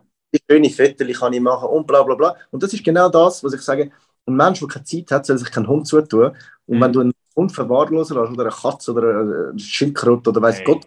[0.50, 2.36] schöne Fotos kann ich machen und bla bla bla.
[2.50, 3.90] Und das ist genau das, was ich sage,
[4.26, 6.36] ein Mensch, der keine Zeit hat, soll sich keinen Hund zutun.
[6.66, 6.80] Und mhm.
[6.80, 10.64] wenn du einen Hund verwahrlosen lässt, oder eine Katze oder eine Schildkröte oder weiß hey.
[10.64, 10.86] Gott,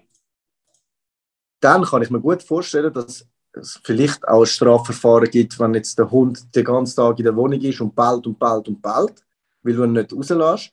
[1.59, 5.97] dann kann ich mir gut vorstellen, dass es vielleicht auch ein Strafverfahren gibt, wenn jetzt
[5.97, 9.23] der Hund den ganzen Tag in der Wohnung ist und bellt und bellt und bellt,
[9.63, 10.71] weil du ihn nicht rauslässt.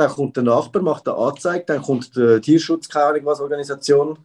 [0.00, 4.18] Dann kommt der Nachbar, macht eine Anzeige, dann kommt die Tierschutz, keine was Organisation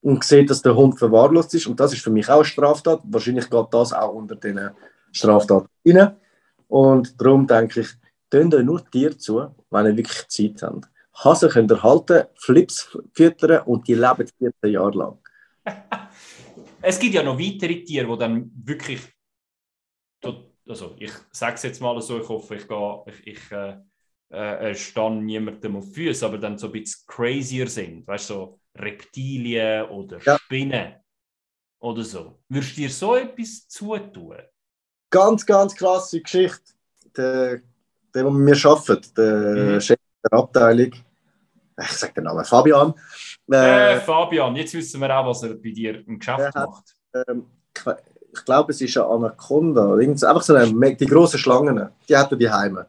[0.00, 1.66] und sieht, dass der Hund verwahrlost ist.
[1.66, 3.00] Und das ist für mich auch eine Straftat.
[3.04, 4.70] Wahrscheinlich geht das auch unter diesen
[5.12, 6.16] Straftaten rein.
[6.68, 7.88] Und darum denke ich,
[8.30, 10.88] tönt euch nur Tiere zu, wenn ihr wirklich Zeit habt.
[11.14, 15.18] Hasen könnt ihr halten, Flips füttern und die leben 14 Jahre lang.
[16.82, 19.00] es gibt ja noch weitere Tiere, die dann wirklich,
[20.68, 23.78] also ich sage es jetzt mal so, ich hoffe, ich, gehe, ich, ich äh,
[24.30, 28.60] äh, stehe niemandem auf Füße, aber dann so ein bisschen crazier sind, weißt du, so
[28.76, 30.38] Reptilien oder ja.
[30.38, 30.94] Spinnen
[31.80, 32.38] oder so.
[32.48, 34.36] Würdest du dir so etwas zutun?
[35.10, 36.72] Ganz, ganz klasse Geschichte.
[37.16, 37.60] Der,
[38.14, 39.80] der, mit mir arbeitet, der mhm.
[39.80, 40.92] Chef der Abteilung,
[41.80, 42.92] ich sage den Namen, Fabian.
[43.50, 46.94] Äh, äh, Fabian, jetzt wissen wir auch, was er bei dir im Geschäft hat, macht.
[47.14, 47.46] Ähm,
[48.32, 49.94] ich glaube, es ist eine Anaconda.
[49.94, 52.86] Einfach so eine, die grossen Schlangen, die hat er die Heime.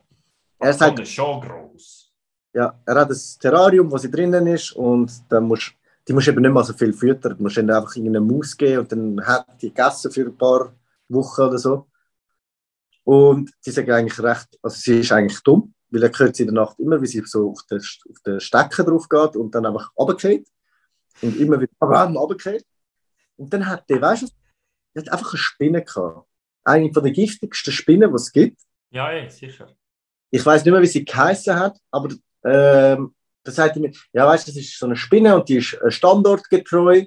[0.59, 2.11] Er ist schon groß.
[2.53, 5.73] Ja, er hat ein Terrarium, wo sie drinnen ist und dann musst,
[6.07, 7.37] die musst eben nicht mehr so viel füttern.
[7.37, 10.73] Du musst ihnen einfach eine Maus geben und dann hat die gegessen für ein paar
[11.07, 11.87] Wochen oder so.
[13.03, 16.53] Und die sagen eigentlich recht, also sie ist eigentlich dumm, weil er hört sie in
[16.53, 19.65] der Nacht immer, wie sie so auf den, auf den Stecker drauf geht und dann
[19.65, 20.47] einfach runtergeht.
[21.21, 22.65] Und immer wieder runtergeht.
[23.37, 24.27] Und dann hat der, weißt du,
[24.93, 26.27] der hat einfach eine Spinne gehabt.
[26.63, 28.61] Eine von den giftigsten Spinnen, die es gibt.
[28.91, 29.75] Ja, ja, sicher.
[30.31, 32.09] Ich weiß nicht mehr, wie sie geheißen hat, aber
[32.43, 35.57] ähm, da sagt er mir, ja, weißt du, das ist so eine Spinne und die
[35.57, 37.05] ist äh, standortgetreu.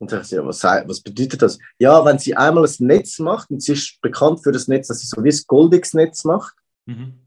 [0.00, 1.58] Und ich ja, was, was bedeutet das?
[1.78, 5.00] Ja, wenn sie einmal ein Netz macht, und sie ist bekannt für das Netz, dass
[5.00, 6.54] sie so wie das Goldix-Netz macht,
[6.86, 7.18] mhm.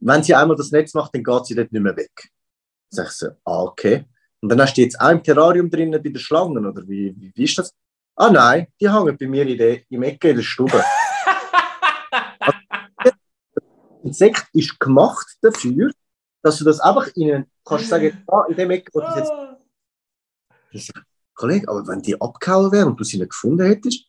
[0.00, 2.30] wenn sie einmal das Netz macht, dann geht sie dort nicht mehr weg.
[2.88, 4.06] Sag ich so, ah, okay.
[4.40, 7.32] Und dann hast du jetzt auch im Terrarium drinnen bei den Schlangen, oder wie, wie,
[7.34, 7.74] wie ist das?
[8.14, 10.82] Ah nein, die hängen bei mir in der, im Ecke in der Stube.
[13.04, 13.12] das
[14.06, 15.90] Insekt ist gemacht dafür,
[16.42, 19.32] dass du das einfach ihnen kannst sagen, ah, in dem Ecke, wo das jetzt.
[20.70, 24.06] Ich sage, Kollege, aber wenn die abgehauen wäre und du sie nicht gefunden hättest,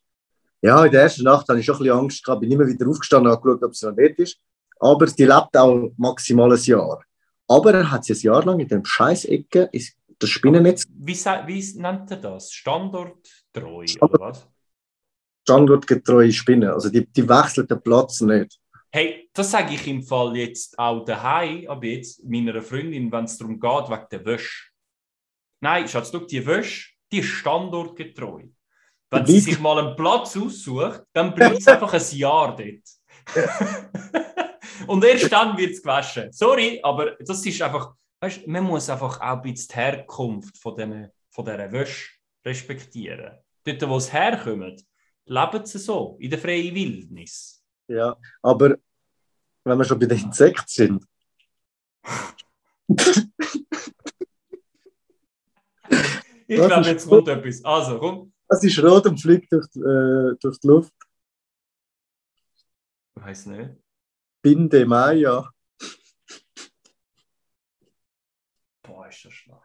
[0.62, 2.88] ja, in der ersten Nacht hatte ich schon ein bisschen Angst gehabt, bin immer wieder
[2.88, 4.38] aufgestanden und geschaut, ob sie noch dort ist.
[4.80, 7.04] Aber die lebt auch maximal ein Jahr.
[7.48, 9.70] Aber er hat sie ein Jahr lang in dem scheiß Ecke,
[10.20, 10.86] das Spinnennetz.
[10.90, 12.52] Wie, wie nennt er das?
[12.52, 14.48] Standorttreu oder was?
[15.44, 16.70] Standortgetreue Spinnen.
[16.70, 18.60] Also die, die wechselt den Platz nicht.
[18.92, 23.38] Hey, das sage ich im Fall jetzt auch daheim, aber jetzt meiner Freundin, wenn es
[23.38, 24.70] darum geht, wegen der Wäsche.
[25.60, 28.44] Nein, Schatz, du, die Wäsche, die ist standortgetreu.
[29.10, 33.36] Wenn sie sich mal einen Platz aussucht, dann bleibt es einfach ein Jahr dort.
[34.88, 36.32] Und erst dann wird es gewaschen.
[36.32, 40.76] Sorry, aber das ist einfach, weißt, man muss einfach auch ein bisschen die Herkunft von,
[40.76, 42.12] dem, von dieser Wäsche
[42.46, 43.38] respektieren.
[43.64, 44.84] Dort, wo es herkommt,
[45.26, 47.57] leben sie so, in der freien Wildnis.
[47.88, 48.78] Ja, aber
[49.64, 51.06] wenn wir schon bei den Insekten sind.
[56.48, 57.64] ich glaube, jetzt kommt etwas.
[57.64, 58.34] Also, komm.
[58.50, 60.94] Es ist rot und fliegt durch, äh, durch die Luft.
[63.16, 63.72] Ich weiß nicht.
[64.42, 65.52] Binde Maya.
[68.84, 69.62] Boah, ist das schlecht.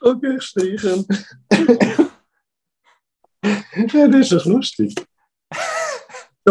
[0.00, 1.06] Okay, streichen.
[3.92, 4.94] ja, das ist doch lustig.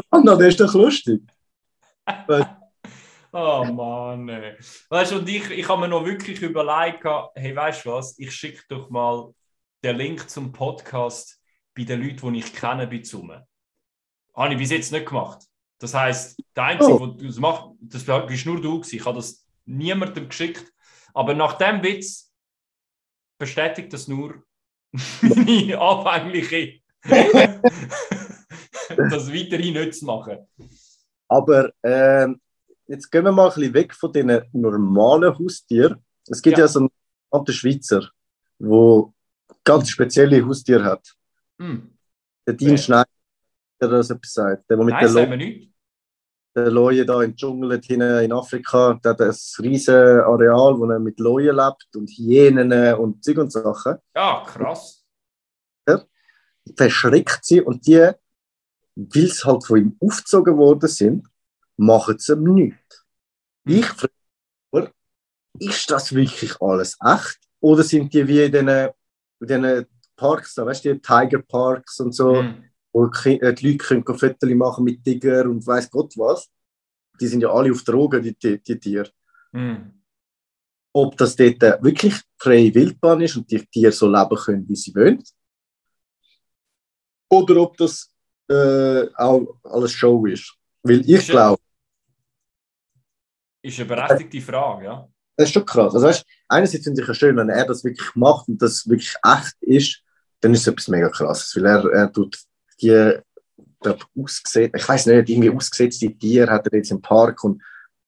[0.10, 1.22] Anna, das ist doch lustig.
[3.32, 4.30] oh Mann.
[4.30, 4.58] Ey.
[4.90, 7.04] Weißt du, und ich, ich habe mir noch wirklich überlegt,
[7.36, 9.34] hey, weißt du was, ich schicke doch mal
[9.84, 11.40] den Link zum Podcast
[11.76, 13.32] bei den Leuten, die ich kenne, bei Zoom.
[14.34, 15.44] Habe ich bis jetzt nicht gemacht.
[15.80, 17.08] Das heisst, der Einzige, oh.
[17.08, 18.96] der das macht, das bist nur du gewesen.
[18.96, 20.72] Ich habe das niemandem geschickt.
[21.14, 22.32] Aber nach dem Witz
[23.38, 24.44] bestätigt das nur
[25.22, 26.82] meine anfängliche,
[29.10, 30.40] das weiterhin nicht zu machen.
[31.28, 32.28] Aber äh,
[32.88, 36.04] jetzt gehen wir mal ein bisschen weg von den normalen Haustieren.
[36.28, 36.90] Es gibt ja, ja so
[37.32, 38.10] einen Schweizer,
[38.60, 39.14] der
[39.64, 41.16] ganz spezielle Haustiere hat.
[41.60, 41.98] Hm.
[42.46, 43.10] Der Dean Schneider,
[43.80, 44.70] der das etwas sagt.
[44.70, 45.72] Der, der mit Nein, der sagen wir nicht.
[46.54, 51.18] Der Leue da im Dschungel in Afrika, der hat ein riesiges Areal, wo er mit
[51.18, 53.96] Leuen lebt und Hyänen und Zeug und Sachen.
[54.14, 55.06] Ja, krass.
[55.88, 56.04] Ja,
[56.76, 58.12] verschreckt sie und die,
[58.96, 61.28] weil sie halt von ihm aufgezogen worden sind,
[61.78, 63.06] machen sie ihm nichts.
[63.66, 63.76] Hm.
[63.76, 64.94] Ich frage,
[65.60, 67.40] ist das wirklich alles echt?
[67.60, 68.90] Oder sind die wie in diesen
[69.42, 72.64] in diesen Parks, da, weißt du, die Tiger Parks und so, mhm.
[72.94, 76.48] wo die, äh, die Leute können Fotos machen mit Tiger und weiß Gott was.
[77.20, 79.10] Die sind ja alle auf Drogen, die, die, die Tiere.
[79.52, 80.04] Mhm.
[80.94, 84.76] Ob das dort äh, wirklich freie Wildbahn ist und die Tiere so leben können, wie
[84.76, 85.24] sie wollen.
[87.30, 88.11] Oder ob das
[88.52, 90.56] äh, auch alles Show ist.
[90.84, 91.62] Weil ich glaube.
[93.64, 95.08] Ist eine berechtigte Frage, ja.
[95.38, 95.94] Das ist schon krass.
[95.94, 99.16] Also, weißt, einerseits finde ich es schön, wenn er das wirklich macht und das wirklich
[99.24, 100.04] echt ist,
[100.42, 102.38] dann ist es etwas mega krasses, weil er, er tut
[102.82, 103.20] die
[103.80, 107.62] glaub, ausgesetzt, ich weiß nicht, irgendwie ausgesetzte Tiere hat er jetzt im Park und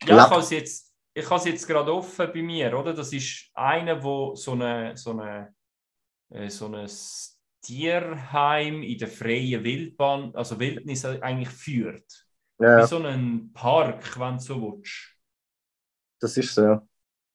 [0.04, 2.94] ja, ich habe es jetzt, ich habe es jetzt gerade offen bei mir, oder?
[2.94, 5.54] Das ist einer, wo so eine, so eine,
[6.30, 6.88] äh, so ein
[7.64, 12.28] Tierheim in der freien Wildbahn, also Wildnis eigentlich führt.
[12.60, 12.84] Ja.
[12.84, 15.16] Wie so ein Park, wenn du so willst.
[16.20, 16.88] Das ist so, ja.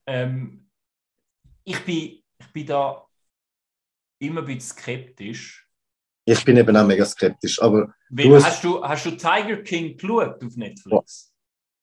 [0.07, 0.71] Ähm,
[1.64, 3.05] ich, bin, ich bin da
[4.21, 5.69] immer ein bisschen skeptisch.
[6.25, 7.95] Ich bin eben auch mega skeptisch, aber...
[8.11, 11.35] Du hast, hast, du, hast du Tiger King geschaut auf Netflix?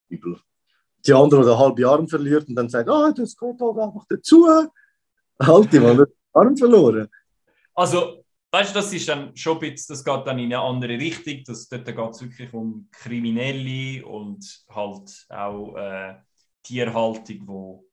[0.07, 0.39] Übel.
[1.05, 4.05] die andere, die den halben Arm verliert und dann sagt, ah, das geht halt einfach
[4.09, 4.47] dazu.
[5.39, 7.09] Halt, die haben den Arm verloren.
[7.73, 10.97] Also, weißt du, das ist dann schon ein bisschen, das geht dann in eine andere
[10.97, 11.43] Richtung.
[11.45, 16.15] Das, dort geht es wirklich um Kriminelle und halt auch äh,
[16.63, 17.85] Tierhaltung, wo,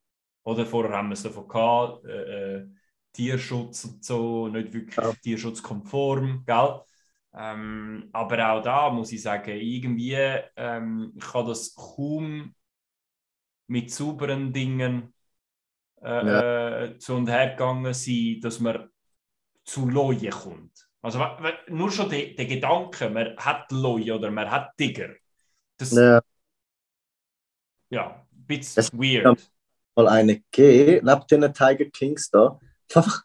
[0.44, 2.66] oder vorher haben wir es davon gehabt, äh, äh,
[3.12, 5.12] Tierschutz und so, nicht wirklich ja.
[5.12, 6.80] tierschutzkonform, gell?
[7.34, 10.14] Ähm, aber auch da muss ich sagen, irgendwie
[10.56, 12.54] ähm, kann das kaum
[13.68, 15.14] mit sauberen Dingen
[16.02, 16.80] äh, ja.
[16.82, 18.88] äh, zu und her gegangen sein, dass man
[19.64, 20.88] zu Leuen kommt.
[21.00, 21.20] Also
[21.68, 25.10] nur schon der de Gedanke, man hat Leuen oder man hat Tiger.
[25.76, 26.20] Das, ja.
[27.90, 29.50] ja, ein bisschen es weird.
[29.96, 32.58] Mal eine gegeben, neben den Tiger Kings da.
[32.94, 33.24] Einfach,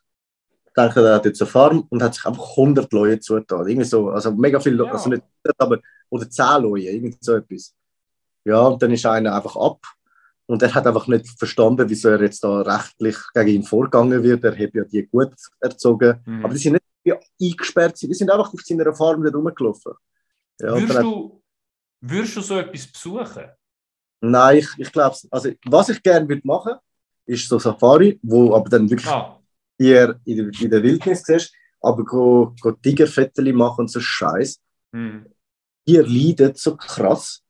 [0.78, 3.68] denke, er hat jetzt eine Farm und hat sich einfach 100 Leute zugetan.
[3.68, 4.92] Irgendwie so, also mega viele, ja.
[4.92, 5.24] also nicht,
[5.58, 7.76] aber, oder 10 Leute, irgendwie so etwas.
[8.46, 9.82] Ja, und dann ist einer einfach ab
[10.48, 14.44] und er hat einfach nicht verstanden, wieso er jetzt da rechtlich gegen ihn vorgegangen wird.
[14.46, 16.22] Er hat ja die gut erzogen.
[16.26, 16.46] Mhm.
[16.46, 19.94] Aber die sind nicht eingesperrt, die sind einfach auf seiner Farm wieder rumgelaufen.
[20.60, 21.44] Ja, würdest, du,
[22.02, 23.46] würdest du so etwas besuchen?
[24.22, 26.76] Nein, ich, ich glaube Also, was ich gerne würde machen,
[27.26, 29.40] ist so Safari, wo aber dann wirklich ah.
[29.78, 34.62] hier in der, in der Wildnis siehst, aber go, go Tigerfettel machen und so Scheiß.
[34.94, 35.26] Mhm.
[35.86, 37.44] Hier leidet so krass.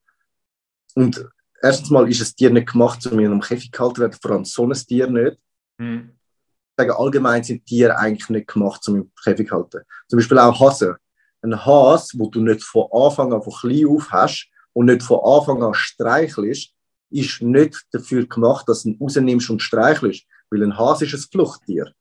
[0.95, 1.23] Und
[1.61, 4.31] erstens mal ist ein Tier nicht gemacht, um in einem Käfig gehalten zu werden, vor
[4.31, 5.37] allem so ein Tier nicht.
[5.77, 6.11] Mhm.
[6.11, 9.81] Ich sage, allgemein sind Tiere eigentlich nicht gemacht, um im Käfig zu halten.
[10.07, 10.97] Zum Beispiel auch Hase.
[11.41, 15.19] Ein Hase, wo du nicht von Anfang an von klein auf hast und nicht von
[15.23, 16.73] Anfang an streichelst,
[17.09, 20.25] ist nicht dafür gemacht, dass du ihn rausnimmst und streichelst.
[20.49, 21.93] Weil ein Hase ist ein Fluchttier.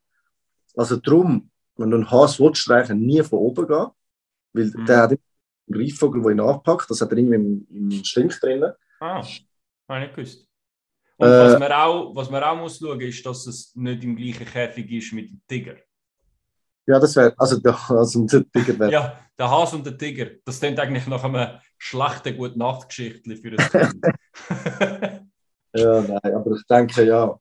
[0.75, 3.87] Also darum, wenn du einen Hase willst, streicheln, nie von oben gehen.
[4.53, 4.85] Weil mhm.
[4.85, 5.19] der hat einen
[5.69, 6.89] Greifvogel, der ihn anpackt.
[6.89, 8.65] Das hat er irgendwie im, im Instinkt drin.
[8.99, 9.23] Ah.
[9.87, 10.47] Habe ich nicht gewusst.
[11.17, 14.15] Und äh, was, man auch, was man auch muss schauen, ist, dass es nicht im
[14.15, 15.75] gleichen Käfig ist mit dem Tiger.
[16.85, 18.91] Ja, das wäre, also der Hase und der Tiger wäre.
[18.91, 20.27] ja, der Hase und der Tiger.
[20.45, 24.05] Das klingt eigentlich nach einer schlechten gute Nachtgeschichte für ein Kind.
[25.75, 27.37] ja, nein, aber ich denke, ja,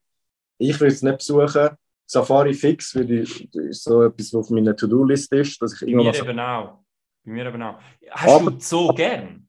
[0.58, 1.76] ich würde es nicht besuchen.
[2.06, 5.60] Safari fix würde ich, ist so etwas, was auf meiner To-Do-Liste ist.
[5.60, 6.78] Dass ich Bei mir eben auch.
[7.24, 7.78] Bei mir eben auch.
[8.10, 9.48] Hast aber, du so gern?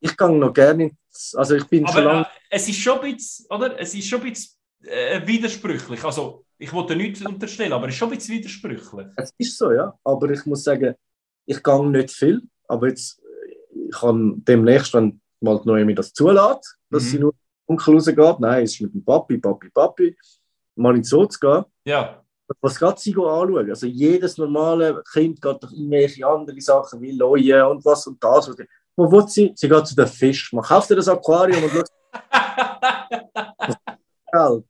[0.00, 0.90] Ich gehe noch gerne
[1.34, 2.22] also ich bin aber, lange...
[2.22, 3.78] Äh, es ist schon ein bisschen, oder?
[3.78, 6.04] Es ist schon ein bisschen äh, widersprüchlich.
[6.04, 9.06] Also ich wollte nichts unterstellen, aber es ist schon ein bisschen widersprüchlich.
[9.16, 9.92] Es ist so, ja.
[10.04, 10.94] Aber ich muss sagen,
[11.46, 13.20] ich gehe nicht viel, aber jetzt
[13.90, 17.08] ich kann demnächst, wenn mal neu mir das zulässt, dass mhm.
[17.08, 17.34] sie nur
[17.66, 20.16] dunkel rausgeht, nein, es ist mit dem Papi, Papi, Papi,
[20.74, 21.64] mal ins Zoo zu gehen.
[21.84, 22.22] Ja.
[22.60, 23.70] Was geht sie anschauen?
[23.70, 28.50] Also jedes normale Kind geht doch irgendwelche andere Sachen wie Leuen und was und das.
[28.96, 29.52] Wo will sie?
[29.54, 30.52] Sie geht zu den Fisch.
[30.52, 31.88] Man kauft ihr das Aquarium und schaut.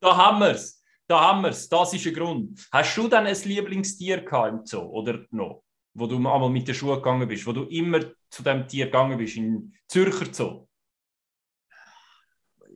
[0.00, 0.82] da haben wir es.
[1.06, 1.68] Da haben wir es.
[1.68, 2.66] Das ist ein Grund.
[2.72, 5.62] Hast du dann ein Lieblingstier gehabt im Zoo oder noch?
[5.94, 9.16] Wo du einmal mit der Schuhe gegangen bist, wo du immer zu dem Tier gegangen
[9.16, 10.66] bist, in Zürcher Zoo?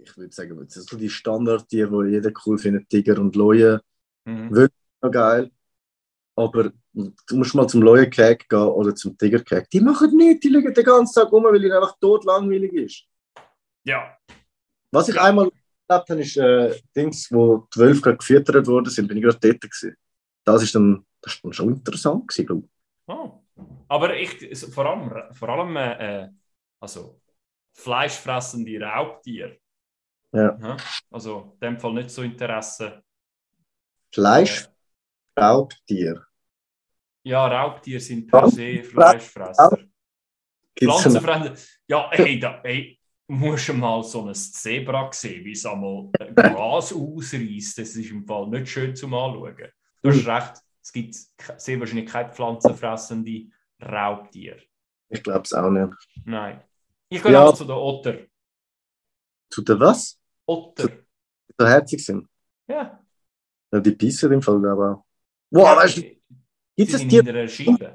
[0.02, 3.82] Ich würde sagen, das sind so die Standardtiere, die jeder cool findet: Tiger und Leue.
[4.24, 4.50] Mhm.
[4.50, 5.50] Wirklich noch geil.
[6.36, 9.68] Aber du musst mal zum Leuenkäg gehen oder zum Tigerkäg.
[9.70, 13.04] Die machen nichts, die liegen den ganzen Tag rum, weil ihnen einfach tot langweilig ist.
[13.84, 14.16] Ja.
[14.90, 15.50] Was ich einmal
[15.88, 19.60] erlebt habe, ist äh, Dings, wo zwölf gerade gefüttert worden sind, bin ich gerade dort
[19.60, 19.96] gewesen.
[20.44, 23.14] Das ist dann, das ist dann schon interessant gewesen, glaube ich.
[23.14, 23.42] Oh.
[23.88, 26.28] Aber ich, vor allem, vor allem äh,
[26.80, 27.20] also
[27.72, 29.58] fleischfressende Raubtiere.
[30.32, 30.76] Ja.
[31.10, 33.02] Also in dem Fall nicht so Interesse.
[34.12, 34.68] Fleisch,
[35.34, 36.26] äh, Raubtier.
[37.22, 39.78] Ja, Raubtiere sind per se Fleischfresser.
[40.78, 41.54] Pflanzenfresser.
[41.86, 46.92] Ja, hey, da, hey, musst du mal so ein Zebra sehen, wie es einmal Gras
[46.92, 47.78] ausreißt.
[47.78, 49.54] Das ist im Fall nicht schön zum Anschauen.
[50.02, 50.30] Du hast hm.
[50.30, 50.52] recht,
[50.82, 51.14] es gibt
[51.60, 53.46] sehr wahrscheinlich keine pflanzenfressende
[53.82, 54.62] Raubtiere.
[55.08, 55.92] Ich glaube es auch nicht.
[56.24, 56.62] Nein.
[57.08, 57.52] Ich gehe ja.
[57.52, 58.18] zu der Otter.
[59.50, 60.18] Zu der was?
[60.46, 60.88] Otter.
[60.88, 62.28] Die so herzig sind.
[62.68, 63.00] Ja.
[63.72, 65.04] ja die beißen im Fall, aber.
[65.50, 66.19] Wow, ja, weißt du,
[66.80, 67.86] Gibt es Tiere, die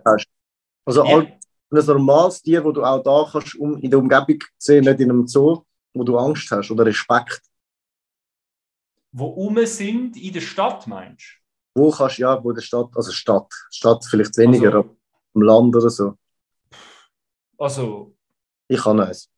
[0.86, 1.17] Also ja.
[1.17, 1.39] ein
[1.71, 5.27] normales Tier, wo du auch da kannst, um in der Umgebung sehen, nicht in einem
[5.27, 7.41] Zoo, wo du Angst hast oder Respekt.
[9.11, 11.41] Wo um sind in der Stadt, meinst
[11.73, 11.81] du?
[11.81, 14.95] Wo kannst du, ja, wo der Stadt, also Stadt, Stadt vielleicht weniger, also, aber
[15.33, 16.13] im Land oder so.
[17.57, 18.15] Also.
[18.67, 19.31] Ich kann eins.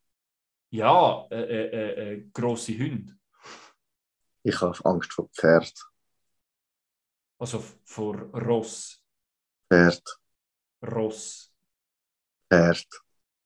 [0.71, 3.17] Ja, äh, äh, äh, äh grosse Hunde.
[4.43, 5.73] Ich habe Angst vor Pferd.
[7.39, 8.96] Also vor Ross.
[9.69, 10.03] Pferd.
[10.85, 11.51] Ross.
[12.51, 12.87] Pferd.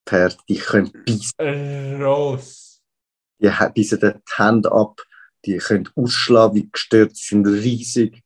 [0.07, 1.39] Pferd, die können beißen.
[1.39, 2.82] Äh, Ross.
[3.39, 5.01] die beißen die Hände ab,
[5.45, 8.24] die können ausschlagen wie gestört, sind riesig.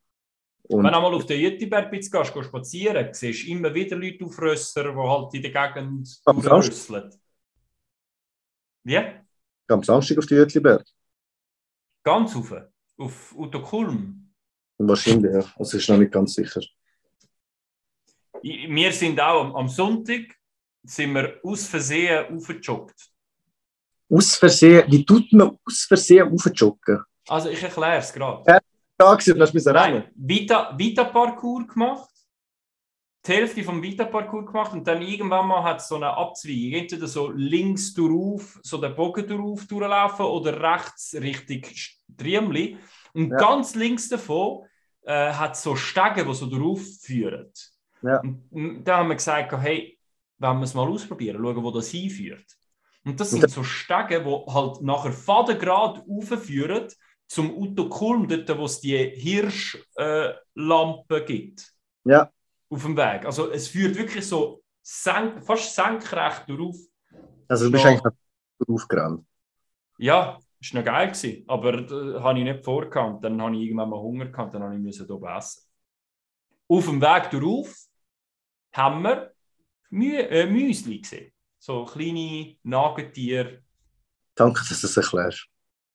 [0.64, 4.26] Und Wenn du einmal auf den Jütiberg gehst, gehst spazieren, siehst du immer wieder Leute
[4.26, 7.14] auf Rösser, die halt in der Gegend durchrüsseln.
[8.84, 9.26] Wie?
[9.68, 10.86] am Samstag auf den Jütliberg.
[12.04, 12.54] Ganz rauf.
[12.98, 14.34] Auf Uto Kulm.
[14.78, 15.44] Wahrscheinlich, ja.
[15.58, 16.62] Also ist noch nicht ganz sicher.
[18.42, 20.36] Wir sind auch am, Sonntag
[20.84, 23.12] sind wir aus Versehen aufgejoggt.
[24.10, 27.04] Aus Versehen, wie tut man aus Versehen aufjoggen?
[27.28, 28.62] Also ich erkläre es gerade.
[28.98, 30.04] Da gewesen, du müssen rennen.
[30.04, 32.10] Nein, Vita, Vita Parcours gemacht.
[33.26, 36.80] Die Hälfte vom Vita Parcours gemacht und dann irgendwann mal hat es so eine Abzweigung.
[36.82, 41.64] Entweder so links durchauf, so den Bogen durchauf durchlaufen oder rechts Richtung
[42.16, 42.78] Triemli.
[43.14, 43.38] Und Ja.
[43.38, 44.66] ganz links davon
[45.02, 47.52] äh, hat es so Stege, die so durchauf führen.
[48.02, 48.20] Ja.
[48.20, 49.98] Und, da haben wir gesagt, hey,
[50.38, 52.46] wollen wir es mal ausprobieren, schauen, wo das hinführt.
[53.06, 56.88] Und das Und sind so Stege, die halt nachher fadengrad raufführen
[57.28, 59.86] zum Uto Kulm, dort, wo es die Hirschlampe
[61.18, 61.72] äh, gibt
[62.04, 62.32] Ja,
[62.70, 63.26] auf dem Weg.
[63.26, 66.78] Also es führt wirklich so senk, fast senkrecht durch.
[67.48, 69.26] also du bist eigentlich noch aufgerannt.
[69.98, 73.24] Ja, ist noch geil gewesen, aber das habe ich nicht vorgehabt.
[73.24, 75.65] Dann habe ich irgendwann mal Hunger gehabt, dann habe ich müssen oben essen.
[76.68, 77.70] Auf dem Weg durch
[78.74, 79.34] haben wir
[79.90, 81.32] Mü äh, Müsli gesehen.
[81.60, 83.64] So kleine Nagetiere.
[84.36, 85.48] Danke, dass du es erklärst.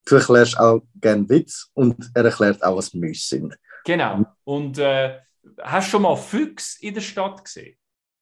[0.06, 3.58] Du erklärst auch gerne Witz und er erklärt auch, was Müsse sind.
[3.84, 4.24] Genau.
[4.44, 5.20] Und äh,
[5.60, 7.76] hast du schon mal Füchse in der Stadt gesehen?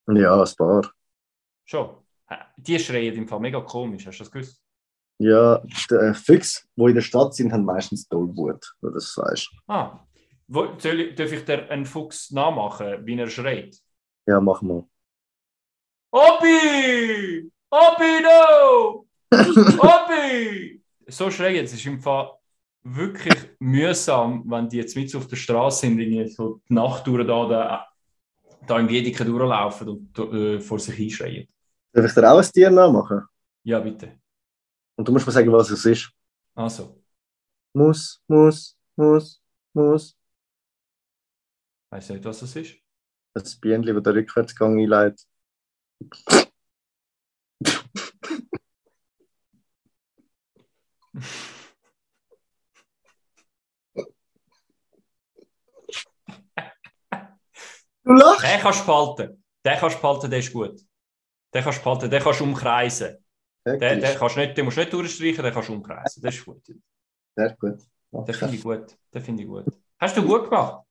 [0.09, 0.91] Ja, ein paar.
[1.65, 1.97] Schon.
[2.57, 4.63] Die schreien im Fall mega komisch, hast du das gewusst?
[5.19, 9.13] Ja, die äh, Füchse, die in der Stadt sind, haben meistens Tollwut, wenn du das
[9.13, 9.51] sagst.
[9.67, 10.01] Ah.
[10.49, 13.77] Soll ich, darf ich dir einen Fuchs nachmachen, wie er schreit?
[14.27, 14.85] Ja, mach mal.
[16.11, 17.51] Obi!
[17.71, 19.07] Obi, no!
[19.79, 20.83] Obi!
[21.07, 22.33] So schreien, es ist im Fall
[22.83, 27.27] wirklich mühsam, wenn die jetzt mit auf der Straße sind, irgendwie so die Nacht durch
[27.27, 27.89] da, da,
[28.67, 31.47] da im Wiedeke durchlaufen und äh, vor sich hinschreien.
[31.93, 33.23] Darf ich dir auch ein Tier nachmachen?
[33.65, 34.19] Ja, bitte.
[34.97, 36.11] Und du musst mir sagen, was es ist.
[36.55, 37.03] Also,
[37.75, 39.43] Muss, muss, muss,
[39.73, 40.18] muss.
[41.91, 42.77] Weißt du nicht, was das ist?
[43.35, 45.27] Das Bienchen, das den Rückwärtsgang einleitet.
[58.05, 58.43] Du lachst?
[58.43, 59.45] Den kannst du falten.
[59.65, 60.81] Den kannst du falten, der ist gut.
[61.55, 63.19] Den kannst du falten, den kannst du umkreisen.
[63.67, 66.23] Den, den, kannst du nicht, den musst du nicht durchstreichen, den kannst du umkreisen.
[66.23, 66.63] Das ist gut.
[67.37, 67.81] Sehr gut.
[68.11, 68.97] Den finde ich gut.
[69.13, 69.67] Den finde ich gut.
[69.99, 70.88] Hast du gut gemacht?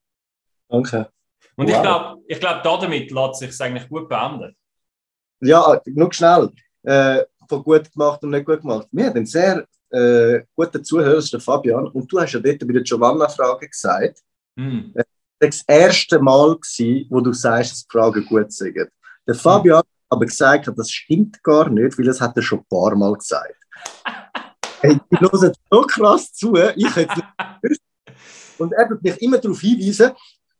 [0.68, 1.08] Danke.
[1.56, 1.82] Und ich Wow.
[1.82, 4.56] glaube, ich glaub, damit lässt sich eigentlich gut beenden.
[5.40, 6.50] Ja, nur schnell.
[6.82, 8.86] Äh, von gut gemacht und nicht gut gemacht.
[8.92, 11.86] Wir haben einen sehr äh, guten Zuhörer, der Fabian.
[11.88, 14.20] Und du hast ja dort bei der Giovanna-Frage gesagt,
[14.56, 14.92] Hm.
[14.94, 15.04] das
[15.40, 18.76] war das erste Mal, gewesen, wo du sagst, dass die Fragen gut sind.
[19.26, 22.66] Der Fabian hat aber gesagt, das stimmt gar nicht, weil das hat er schon ein
[22.68, 23.54] paar Mal gesagt.
[24.80, 27.80] hey, ich höre so krass zu, ich hätte es nicht gewusst.
[28.58, 30.12] Und er wird mich immer darauf hinweisen,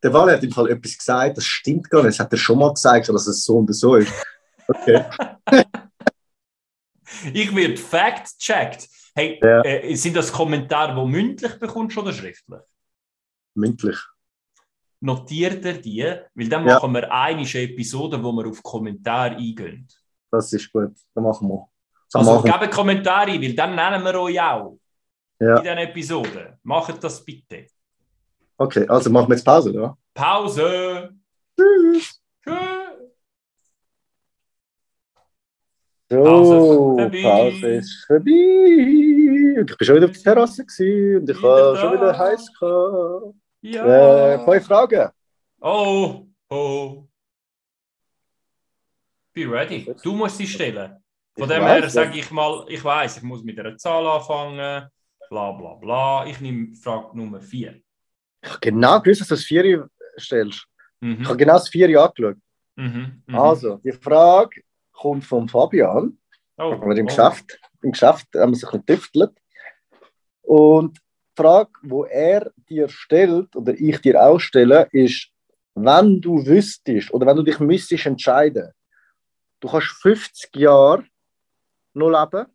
[0.02, 2.58] der Walle hat im Fall etwas gesagt, das stimmt gar nicht, das hat er schon
[2.58, 4.12] mal gesagt, dass es so und so ist.
[4.68, 5.04] Okay.
[7.32, 8.88] Ich werde fact-checked.
[9.14, 9.62] Hey, Ja.
[9.62, 12.60] äh, sind das Kommentare, die mündlich bekommst oder schriftlich?
[13.54, 13.96] Mündlich.
[15.00, 16.74] Notiert er die, weil dann Ja.
[16.74, 19.88] machen wir eine Episode, wo wir auf Kommentare eingehen.
[20.30, 20.94] Das ist gut.
[21.14, 21.66] Dann machen wir.
[22.12, 24.78] Dann Also machen gebt Kommentare, weil dann nennen wir euch auch
[25.40, 25.56] Ja.
[25.56, 26.58] in diesen Episoden.
[26.62, 27.66] Macht das bitte.
[28.60, 29.96] Okay, also machen wir jetzt Pause, oder?
[30.14, 31.14] Pause!
[31.56, 32.20] Tschüss.
[32.44, 32.88] Tschüss!
[36.10, 36.56] So, Pause
[36.96, 37.76] vorbei.
[37.76, 39.60] ist vorbei.
[39.60, 41.76] Und ich bin schon wieder auf der Terrasse und ich da.
[41.76, 43.34] schon wieder heiß gehabt.
[43.60, 44.34] Ja!
[44.34, 45.10] Äh, fünf Fragen.
[45.60, 47.04] Oh, oh.
[49.32, 49.94] Be ready.
[50.02, 50.96] Du musst sie stellen.
[51.38, 54.88] Von Ich dem her sage ich mal, ich weiß, ich muss mit einer Zahl anfangen.
[55.30, 56.26] Bla bla bla.
[56.26, 57.80] Ich nehme Frage Nummer 4.
[58.42, 59.80] Ich habe genau gewusst, dass du das Vieri
[60.18, 60.66] stellst.
[61.00, 61.22] Mhm.
[61.22, 62.36] Ich habe genau das Vieri angeschaut.
[62.76, 63.22] Mhm.
[63.26, 63.34] Mhm.
[63.34, 64.62] Also, die Frage
[64.92, 66.18] kommt von Fabian.
[66.56, 67.08] oh, Aber im oh.
[67.08, 69.28] Geschäft, im Geschäft haben wir sich ein bisschen.
[70.42, 75.28] Und die Frage, die er dir stellt oder ich dir auch stelle, ist,
[75.74, 78.72] wenn du wüsstest oder wenn du dich müsstest entscheiden,
[79.60, 81.04] du kannst 50 Jahre
[81.94, 82.46] noch leben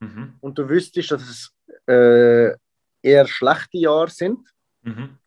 [0.00, 0.34] Mhm.
[0.40, 1.52] und du wüsstest, dass es
[1.86, 2.56] äh,
[3.02, 4.40] eher schlechte Jahre sind,
[4.82, 5.18] Mhm.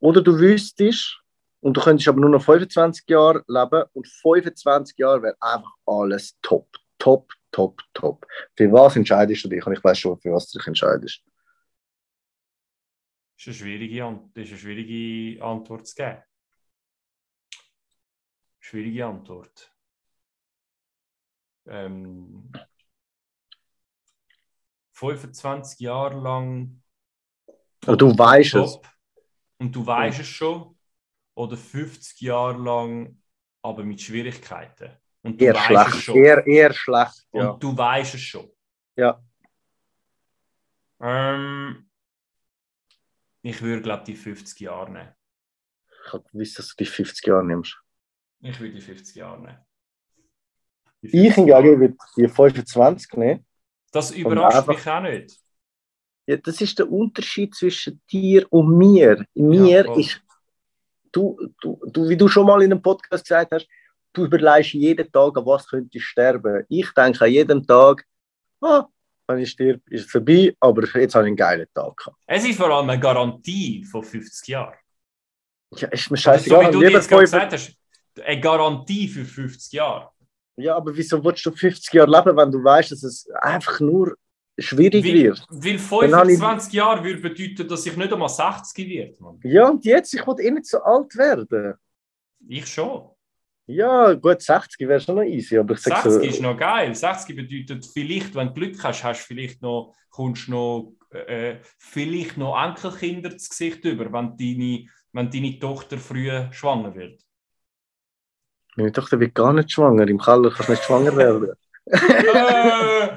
[0.00, 1.20] oder du wüsstest
[1.60, 6.36] und du könntest aber nur noch 25 Jahre leben und 25 Jahre wäre einfach alles
[6.42, 8.26] top, top, top, top.
[8.56, 9.66] Für was entscheidest du dich?
[9.66, 11.22] Und ich weiß schon, für was du dich entscheidest.
[13.36, 16.22] Das ist eine schwierige, An das ist eine schwierige Antwort zu geben.
[18.60, 19.74] Schwierige Antwort.
[21.66, 22.50] Ähm,
[24.92, 26.83] 25 Jahre lang.
[27.86, 28.78] Und du weißt es.
[29.58, 30.76] Und du weißt es schon.
[31.36, 33.20] Oder 50 Jahre lang,
[33.62, 34.90] aber mit Schwierigkeiten.
[35.22, 35.88] Und du Eher weißt schlecht.
[35.94, 36.16] es schon.
[36.16, 37.52] Eher, eher schlecht, Und ja.
[37.54, 38.50] du weißt es schon.
[38.96, 39.20] Ja.
[41.00, 41.88] Ähm,
[43.42, 45.14] ich würde, glaube die 50 Jahre nehmen.
[46.06, 47.78] Ich habe gewusst, dass du die 50 Jahre nimmst.
[48.40, 49.58] Ich würde die 50 Jahre nehmen.
[51.02, 53.46] Die Ich 50 hingegen würde die 25 nehmen.
[53.90, 55.43] Das überrascht mich auch nicht.
[56.26, 59.24] Ja, das ist der Unterschied zwischen dir und mir.
[59.34, 60.00] Mir voll.
[60.00, 60.20] ist,
[61.12, 63.68] du, du, du, wie du schon mal in einem Podcast gesagt hast,
[64.12, 66.64] du überlegst jeden Tag, an was könnte ich sterben.
[66.68, 68.06] Ich denke an jeden Tag,
[68.62, 68.86] ah,
[69.26, 72.16] wenn ich sterbe, ist es vorbei, aber jetzt habe ich einen geilen Tag gehabt.
[72.26, 74.74] Es ist vor allem eine Garantie von 50 Jahren.
[75.76, 76.68] Ja, ist mir so scheißegal.
[76.68, 77.76] wie du jetzt gerade 5 gesagt hast,
[78.24, 80.10] eine Garantie für 50 Jahre.
[80.56, 84.16] ja, aber wieso willst du 50 Jahre leben, wenn du weißt, dass es einfach nur
[84.58, 85.46] schwierig Weil, wird?
[85.50, 89.14] weil Dann habe ich- 25 Jahre würde bedeuten, dass ich nicht einmal 60 werde.
[89.20, 89.40] Mann.
[89.42, 91.74] Ja, und jetzt, ich will eh nicht so alt werden.
[92.48, 93.10] Ich schon.
[93.66, 96.94] Ja, gut, 60 wäre schon noch easy, aber ich sag 60 so, ist noch geil.
[96.94, 102.36] 60 bedeutet vielleicht, wenn du Glück hast, hast du vielleicht noch, kommst noch, äh, vielleicht
[102.36, 107.22] noch Enkelkinder ins Gesicht über, wenn deine, wenn deine Tochter früh schwanger wird.
[108.76, 110.06] meine Tochter wird gar nicht schwanger.
[110.08, 111.52] Im Keller kannst du nicht schwanger werden.
[111.86, 113.08] äh,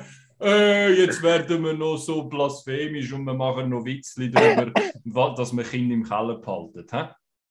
[0.41, 4.71] äh, jetzt werden wir noch so blasphemisch und wir machen noch Witzli darüber,
[5.35, 6.85] dass wir Kinder im Keller behalten.
[6.91, 7.07] Hä?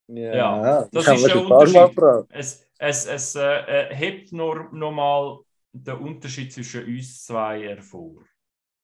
[0.09, 2.27] Ja, das ich habe ist der Unterschied.
[2.31, 5.41] Es, es, es äh, äh, hebt noch, noch mal
[5.73, 8.23] den Unterschied zwischen uns zwei hervor,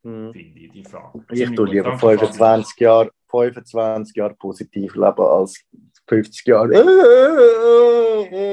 [0.05, 0.33] Hm.
[0.33, 1.25] finde ich, die Frage.
[1.31, 2.19] Ich tue lieber Danke, Fabi.
[2.19, 5.65] 25 Jahre, 25 Jahre positiv leben als
[6.09, 6.75] 50 Jahre.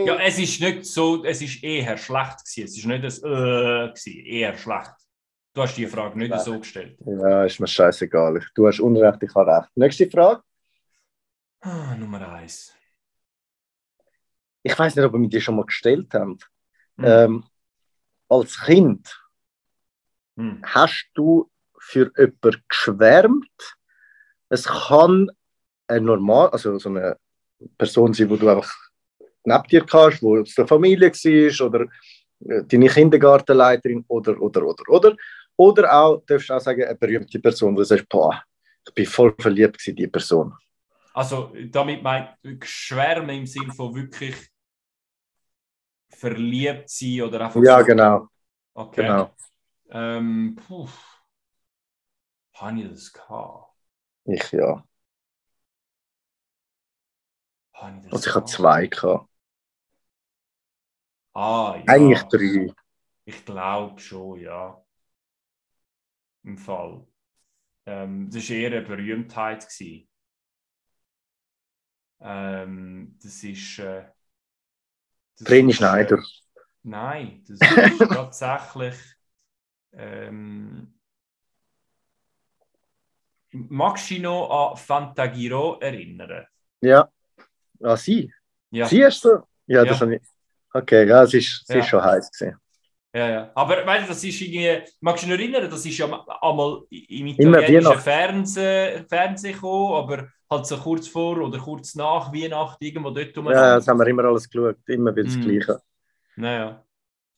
[0.06, 2.66] Ja, es ist nicht so, es ist eher schlecht gewesen.
[2.66, 4.94] Es ist nicht das äh, gewesen, eher schlecht.
[5.60, 6.46] Du hast die Frage nicht Schlecht.
[6.46, 6.98] so gestellt.
[7.06, 8.42] Ja, ist mir scheißegal.
[8.56, 9.70] Du hast Unrecht, ich habe Recht.
[9.76, 10.42] Nächste Frage.
[11.60, 12.74] Ah, Nummer eins.
[14.64, 16.38] Ich weiß nicht, ob wir die schon mal gestellt haben.
[16.98, 17.06] Hm.
[17.06, 17.44] Ähm,
[18.30, 19.22] als Kind
[20.38, 20.62] Hm.
[20.64, 23.76] hast du für jemanden geschwärmt?
[24.48, 25.30] Es kann
[25.88, 27.18] ein normal, also so eine
[27.78, 28.74] Person sein, wo du einfach
[29.44, 31.82] neben dir kannst, wo es der Familie war oder
[32.46, 35.18] äh, deine Kindergartenleiterin oder, oder, oder, oder.
[35.60, 38.42] Oder auch, darfst du auch sagen, eine berühmte Person, wo du sagst, boah,
[38.88, 40.54] ich bin voll verliebt in die Person.
[41.14, 42.30] Also, damit meint
[42.64, 44.38] Schwärme im Sinn von wirklich
[46.08, 47.62] verliebt sein oder einfach.
[47.62, 48.30] Ja, genau.
[48.74, 49.02] Okay.
[49.02, 49.36] genau.
[49.90, 50.88] Ähm, puh.
[52.54, 53.74] Habe ich das gehabt?
[54.24, 54.82] Ich ja.
[57.74, 59.30] Habe ich das Also ich habe zwei gehabt.
[61.34, 61.84] Ah, ja.
[61.94, 62.74] Eigentlich drei.
[63.26, 64.82] Ich glaube schon, ja.
[66.44, 67.06] Im Fall.
[67.86, 69.68] Ähm, das war eher eine Berühmtheit.
[69.68, 70.10] Gewesen.
[72.22, 73.80] Ähm, das ist.
[73.80, 74.06] Äh,
[75.38, 76.18] das Vreni ist, Schneider.
[76.18, 76.22] Äh,
[76.84, 78.96] nein, das ist tatsächlich.
[79.94, 81.00] Ähm,
[83.52, 86.48] magst du noch an Fantagiro erinnern?
[86.82, 87.10] Ja.
[87.84, 88.34] Ah, sie?
[88.72, 88.88] Ja.
[88.90, 89.44] Sie hast du?
[89.68, 90.02] Ja, das Ja.
[90.02, 90.22] habe ich.
[90.74, 91.80] Okay, ja, es ist, sie Ja.
[91.80, 92.58] ist schon heiß gewesen.
[93.14, 93.52] Ja, ja.
[93.56, 96.06] Aber weißt du, das ist irgendwie, magst du dich noch erinnern, das ist ja
[96.42, 98.00] einmal im italienischen.
[98.00, 103.48] Fernsehen, Fernsehen gekommen, aber halt so kurz vor oder kurz nach Weihnachten irgendwo dort rum.
[103.48, 104.78] Ja, das haben wir immer alles geschaut.
[104.88, 105.42] Immer wieder das Mhm.
[105.42, 105.82] Gleiche.
[106.36, 106.84] Naja.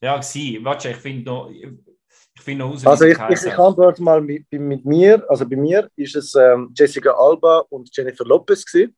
[0.02, 0.60] Ja, gsi.
[0.62, 4.84] Warte, ich finde noch, ich finde noch Also ich, ich, ich antworte mal mit, mit
[4.84, 5.24] mir.
[5.30, 8.94] Also bei mir ist es ähm, Jessica Alba und Jennifer Lopez gewesen.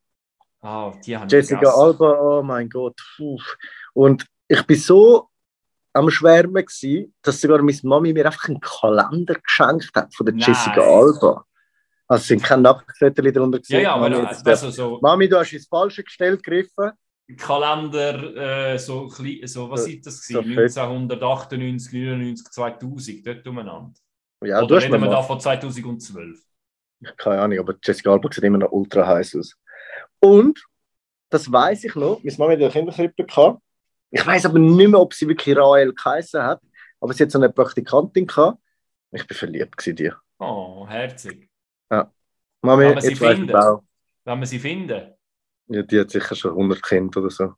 [0.60, 1.70] Ah, die haben Jessica.
[1.70, 2.98] Alba, oh mein Gott.
[3.16, 3.38] Puh.
[3.92, 5.28] Und ich bin so
[5.94, 10.34] am Schwärmen gewesen, dass sogar meine Mami mir einfach einen Kalender geschenkt hat von der
[10.34, 10.44] Nein.
[10.46, 11.44] Jessica Alba.
[12.06, 15.52] Also sind keine Nacktfotos darunter Ja, ja, aber Mami, gesagt, also so Mami, du hast
[15.52, 16.90] ins Falsche gestellt, gegriffen.
[17.38, 20.54] Kalender, äh, so, so, was So- ist das so gewesen?
[20.54, 20.76] fett.
[20.76, 23.92] 1998, 99, 2000, dort umeinander.
[24.42, 26.38] Ja, du Oder hast reden wir da von 2012?
[27.16, 29.56] keine Ahnung, aber Jessica Alba sieht immer noch ultra heiß aus.
[30.20, 30.62] Und,
[31.30, 33.60] das weiß ich noch, meine Mami hat eine Kinderkrippe gehabt.
[34.16, 36.62] Ich weiß aber nicht mehr, ob sie wirklich Rael geheißen hat,
[37.00, 38.58] aber sie hat so eine Praktikantin gehabt.
[39.10, 40.12] Ich bin verliebt gewesen in die.
[40.38, 41.50] Oh, herzig.
[42.62, 43.80] Mami, Kann man sie finden?
[44.24, 45.14] Wenn wir sie finden,
[45.66, 47.54] Ja, die hat sicher schon 100 Kinder oder so.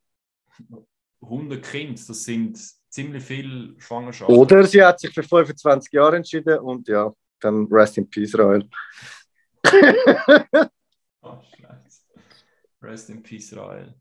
[1.21, 4.31] 100 Kinder, das sind ziemlich viel Schwangerschaft.
[4.31, 8.67] Oder sie hat sich für 25 Jahre entschieden und ja, dann Rest in Peace, Rael.
[11.23, 12.03] Oh, Scheiße.
[12.83, 13.95] Rest in Peace, Rael.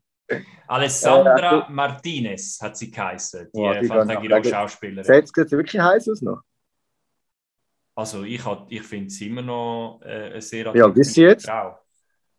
[0.66, 3.86] Alessandra Äh, Martinez hat sie geheißen, die Boah, oh, die
[4.42, 5.04] kann- Schauspielerin.
[5.04, 6.42] Sieht es wirklich heiß aus noch?
[7.94, 10.66] Also ich, hat- ich finde sie immer noch äh, eine sehr
[11.14, 11.46] sie jetzt?
[11.46, 11.78] Frau.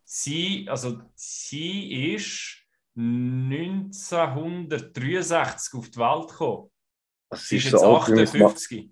[0.04, 2.58] Sie, also sie ist
[2.96, 6.70] 1963 auf die Welt gekommen.
[7.30, 8.52] Also, Sie ist ist jetzt so alt wie mein Mann.
[8.54, 8.90] 58.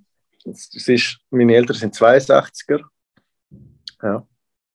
[0.53, 2.83] Sie ist, meine Eltern sind 62er.
[4.01, 4.27] Ja,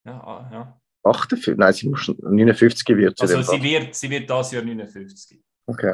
[0.05, 0.80] ah, ja.
[1.03, 1.57] 58?
[1.57, 3.21] Nein, sie muss 59 wird.
[3.21, 5.39] Also sie wird, sie wird das Jahr 59.
[5.65, 5.93] Okay.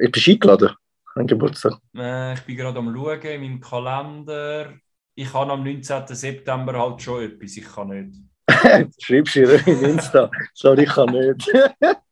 [0.00, 0.70] Ich bin eingeladen.
[1.14, 1.74] An Geburtstag.
[1.94, 4.72] Äh, ich bin gerade am Schauen in meinem Kalender.
[5.14, 6.06] Ich habe am 19.
[6.08, 7.56] September halt schon etwas.
[7.56, 8.18] Ich kann nicht.
[8.98, 10.30] Schreibst du ihr in Insta.
[10.54, 11.50] Sorry, ich kann nicht.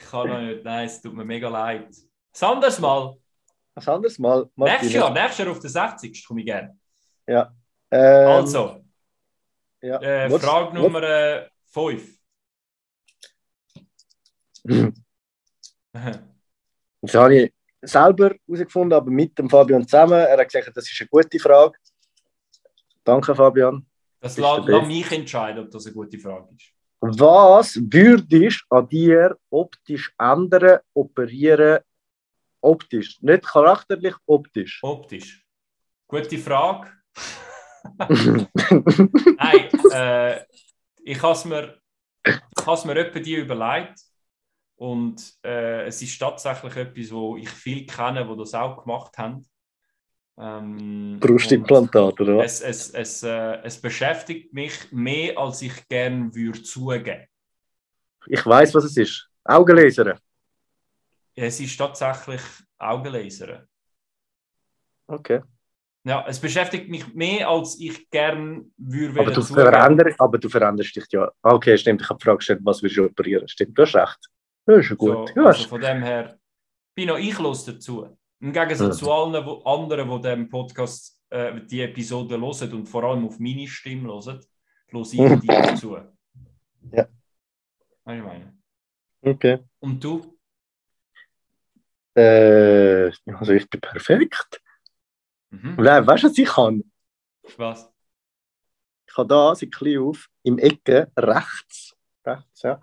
[0.00, 0.64] Ich kann noch nicht.
[0.64, 1.88] Nein, es tut mir mega leid.
[2.32, 3.16] Das anderes Mal.
[3.74, 4.48] Was anderes Mal.
[4.56, 6.24] Nächstes Jahr, nächstes Jahr auf der 60.
[6.24, 6.78] komme ich gerne.
[7.26, 7.52] Ja.
[7.90, 8.84] Ähm, Also,
[9.82, 10.00] ja.
[10.00, 12.18] äh, Was- Frage Nummer 5.
[17.00, 20.14] Das habe ich selber herausgefunden, aber mit dem Fabian zusammen.
[20.18, 21.78] Er hat gesagt, das ist eine gute Frage.
[23.04, 23.86] Danke, Fabian.
[24.20, 26.72] Das lass mich entscheiden, ob das eine gute Frage ist.
[27.00, 31.78] Was würdest du an dir optisch ändern, operieren?
[32.60, 33.22] Optisch.
[33.22, 34.80] Nicht charakterlich, optisch.
[34.82, 35.46] Optisch.
[36.08, 36.90] Gute Frage.
[39.38, 40.44] Nein, äh,
[41.02, 41.78] ich habe es mir,
[42.24, 44.00] ich has mir etwa die überlegt.
[44.76, 49.44] Und äh, es ist tatsächlich etwas, wo ich viel kenne, wo das auch gemacht haben.
[50.36, 52.60] Ähm, Brustimplantat, oder was?
[52.60, 57.26] Es, es, es, äh, es beschäftigt mich mehr, als ich gerne würde zugeben.
[58.26, 59.28] Ich weiß, was es ist.
[59.42, 60.20] Augenlaser.
[61.34, 62.42] Es ist tatsächlich
[62.78, 63.66] Augenlaser.
[65.08, 65.40] Okay.
[66.08, 70.96] Ja, es beschäftigt mich mehr, als ich gerne würde Aber du, veränderst, aber du veränderst
[70.96, 71.30] dich ja.
[71.42, 72.00] Ah, Okay, stimmt.
[72.00, 73.46] Ich habe die Frage gestellt, was willst du operieren?
[73.46, 74.18] Stimmt, du hast recht.
[74.64, 75.28] Das ist ja gut.
[75.28, 76.38] So, ja, also von dem her
[76.94, 78.16] bin auch ich los dazu.
[78.40, 79.06] Im Gegensatz Ja.
[79.06, 83.38] zu allen wo, anderen, die dem Podcast äh, die Episode hören und vor allem auf
[83.38, 84.40] meine Stimme hören,
[84.92, 85.98] los ich dir dazu.
[86.90, 87.06] Ja.
[88.04, 88.54] Was ich meine.
[89.20, 89.58] okay.
[89.80, 90.38] Und du?
[92.14, 94.62] Äh, also ich bin perfekt.
[95.50, 95.76] Mhm.
[95.78, 96.84] Nein, weißt du, was ich kann?
[97.56, 97.90] Was?
[99.08, 102.78] Ich habe da, sieht klein auf, im Ecke rechts, rechts, ja,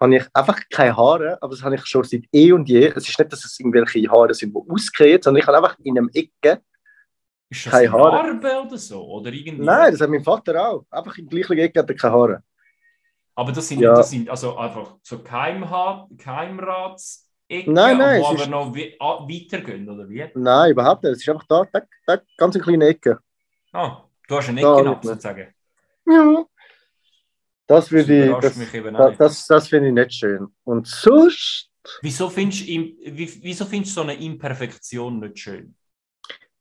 [0.00, 2.86] habe ich einfach keine Haare, aber das habe ich schon seit eh und je.
[2.86, 5.98] Es ist nicht, dass es irgendwelche Haare sind, die ausgehen, sondern ich habe einfach in
[5.98, 6.62] einem Ecke.
[7.50, 8.32] Ist das Keine eine Haare.
[8.34, 9.04] Narbe oder so?
[9.04, 9.64] Oder irgendwie?
[9.64, 10.86] Nein, das hat mein Vater auch.
[10.88, 12.44] Einfach im gleichen Ecke hat er keine Haare.
[13.34, 13.94] Aber das sind, Ja.
[13.94, 19.26] das sind also einfach so Keimha Keimrats Nein, nein, wo aber ist- noch we ah,
[19.28, 20.24] weitergehen, oder wie?
[20.34, 21.12] Nein, überhaupt nicht.
[21.14, 23.18] Es ist einfach da, da, da ganz eine kleine Ecke.
[23.72, 25.12] Ah, du hast eine Da Ecke ab, mehr.
[25.14, 25.54] sozusagen.
[26.06, 26.44] Ja.
[27.66, 29.20] Das Das würde ich, das, mich eben auch das, nicht.
[29.20, 30.48] das, das finde ich nicht schön.
[30.64, 31.68] Und sonst,
[32.02, 32.94] Wieso findest du
[33.42, 35.74] wieso findest so eine Imperfektion nicht schön?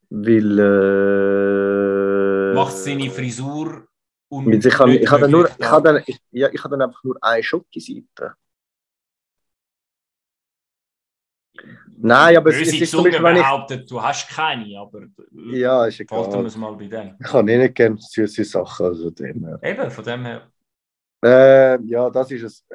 [0.09, 0.59] weil.
[0.59, 3.87] Äh, Macht seine Frisur
[4.29, 6.75] und Ich habe ich habe dann nur, ich habe dann dann, ich, ja, ich habe
[6.77, 8.33] dann einfach nur eine Schokoseite.
[12.01, 15.01] Nein, aber es, es ist zum Zunge Beispiel, wenn ich, behauptet, du hast keine, aber
[15.51, 16.45] ja, ist halten wir egal.
[16.45, 17.15] es mal bei dem.
[17.19, 19.45] Ich habe eh nicht gerne süße Sachen, also dem.
[19.45, 19.59] her.
[19.61, 20.47] Eben, von dem her.
[21.23, 22.65] Äh, ja, das ist es.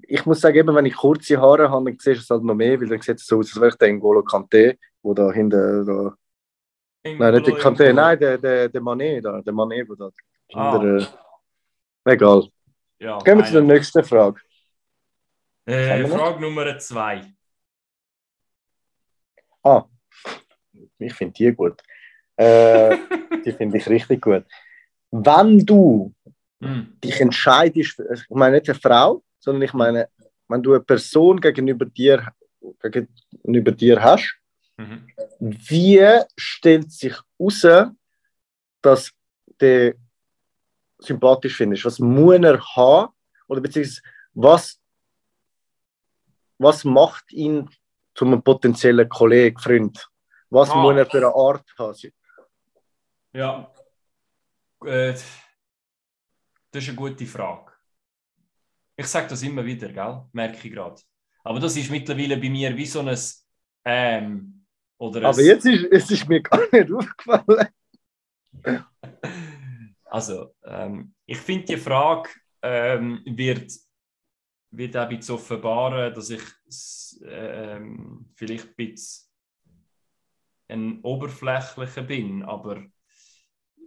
[0.00, 2.54] Ich muss sagen, eben, wenn ich kurze Haare habe, dann siehst du es halt noch
[2.56, 5.30] mehr, weil dann sieht es so aus, als wäre ich der N'Golo Kanté, wo da
[5.30, 6.14] hinten, da,
[7.04, 10.10] nein, nicht der Kanté, nein, der, der, der Mané da, der Mané, wo da
[10.54, 10.78] Ah.
[10.78, 11.06] hinter,
[12.04, 12.48] äh, egal.
[12.98, 14.40] Ja, Gehen wir zu der nächsten Frage.
[15.64, 16.04] Äh?
[16.06, 17.22] Frage Nummer zwei.
[19.62, 19.84] Ah,
[20.98, 21.82] ich finde die gut.
[22.36, 22.96] Äh,
[23.44, 24.44] die finde ich richtig gut.
[25.10, 26.14] Wenn du
[26.60, 26.96] Hm.
[27.02, 30.08] dich entscheidest, ich meine nicht eine Frau, sondern ich meine,
[30.46, 32.32] wenn du eine Person gegenüber dir,
[32.82, 34.38] gegenüber dir hast,
[34.78, 35.06] Mhm.
[35.38, 36.00] wie
[36.36, 37.92] stellt sich heraus,
[38.80, 39.12] dass
[39.58, 39.94] du
[40.98, 41.84] sympathisch findest?
[41.84, 43.12] Was muss er haben?
[43.48, 44.02] Oder beziehungsweise
[44.34, 44.80] was,
[46.58, 47.68] was macht ihn
[48.14, 50.08] zu einem potenziellen Kollegen, Freund?
[50.50, 50.82] Was Ah.
[50.82, 52.12] muss er für eine Art haben?
[53.32, 53.72] Ja.
[54.84, 57.72] Äh, das ist eine gute Frage.
[58.96, 60.22] Ich sage das immer wieder, gell?
[60.32, 61.00] merke ich gerade.
[61.44, 63.16] Aber das ist mittlerweile bei mir wie so ein
[63.84, 64.64] ähm,
[64.98, 67.68] oder ein, Aber jetzt ist, es ist mir gar nicht aufgefallen.
[70.04, 72.28] Also, ähm, ich finde, die Frage
[72.60, 73.72] ähm, wird,
[74.72, 76.42] wird auch ein bisschen offenbaren, dass ich
[77.24, 79.28] ähm, vielleicht ein bisschen
[80.68, 82.78] ein oberflächlicher bin, aber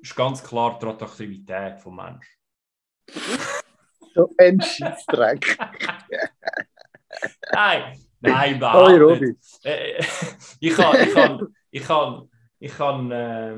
[0.01, 2.21] es ist ganz klar die Attraktivität des Menschen.
[4.15, 5.57] So ein Scheißdreck.
[7.51, 9.36] nein, nein, Hoi, Robi.
[9.61, 10.01] Äh,
[10.61, 12.29] ich kann, ich kann, ich kann,
[12.59, 13.57] ich kann, äh,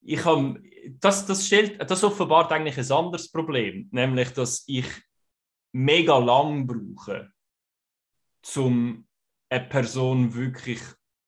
[0.00, 0.68] ich kann,
[1.00, 4.86] das, das stellt, das offenbart eigentlich ein anderes Problem, nämlich, dass ich
[5.72, 7.30] mega lang brauche,
[8.56, 9.06] um
[9.48, 10.80] eine Person wirklich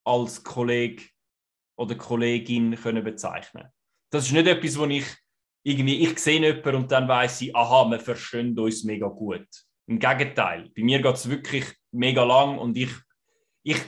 [0.05, 1.05] als Kollege
[1.77, 3.69] oder Kollegin können bezeichnen.
[4.11, 5.05] Das ist nicht etwas, wo ich
[5.63, 9.47] irgendwie, ich sehe jemanden und dann weiß ich, aha, wir verstehen uns mega gut.
[9.87, 12.91] Im Gegenteil, bei mir geht es wirklich mega lang und ich,
[13.63, 13.81] ich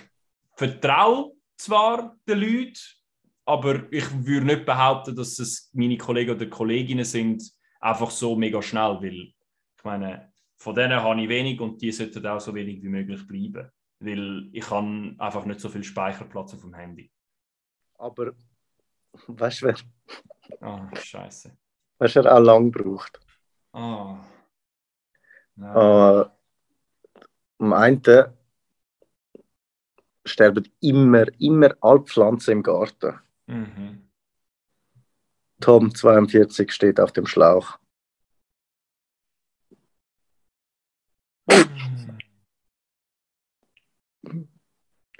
[0.56, 2.78] vertraue zwar den Leuten,
[3.44, 7.42] aber ich würde nicht behaupten, dass es meine Kollegen oder Kolleginnen sind,
[7.80, 9.32] einfach so mega schnell, weil
[9.76, 13.26] ich meine, von denen habe ich wenig und die sollten auch so wenig wie möglich
[13.26, 17.10] bleiben, weil ich habe einfach nicht so viel Speicherplatz auf dem Handy.
[17.94, 18.32] Aber
[19.26, 19.76] weißt du, wer?
[20.60, 21.56] Ah, oh, scheiße.
[21.98, 23.18] Weißt du, wer auch lang braucht?
[23.72, 24.18] Ah.
[25.58, 26.24] Oh.
[27.58, 28.02] Am einen
[30.24, 33.18] sterben immer, immer alle Pflanzen im Garten.
[33.50, 34.08] Mhm.
[35.60, 37.78] Tom 42 steht auf dem Schlauch.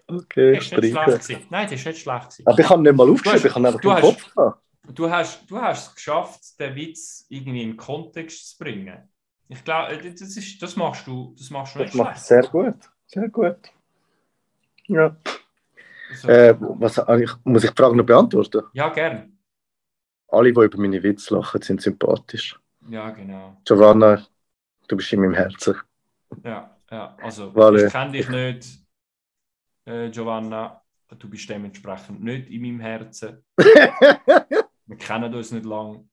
[0.06, 1.50] Okay, Das ist nicht.
[1.50, 2.30] Nein, das ist nicht schlecht.
[2.30, 2.46] gewesen.
[2.46, 4.62] Aber ich habe nicht mal aufgeschrieben, ich habe einfach hast- Kopf gehabt.
[4.94, 9.08] Du hast, du hast es geschafft, den Witz irgendwie in den Kontext zu bringen.
[9.48, 12.26] Ich glaube, das, ist, das machst du, das machst du Das nicht macht schlecht.
[12.26, 12.74] sehr gut.
[13.06, 13.72] Sehr gut.
[14.86, 15.16] Ja.
[16.10, 17.00] Also, Äh, was,
[17.44, 18.62] muss ich die Frage noch beantworten?
[18.72, 19.36] ja, gern.
[20.28, 22.58] Alle, die über meine Witze lachen, sind sympathisch.
[22.88, 23.56] Ja, genau.
[23.64, 24.24] Giovanna,
[24.88, 25.76] du bist in meinem Herzen.
[26.44, 27.16] Ja, ja.
[27.20, 27.86] Also, Vale.
[27.86, 28.68] ich kenne dich nicht,
[29.86, 30.80] äh, Giovanna.
[31.18, 33.44] Du bist dementsprechend nicht in meinem Herzen.
[33.58, 36.08] Wir kennen uns nicht lang.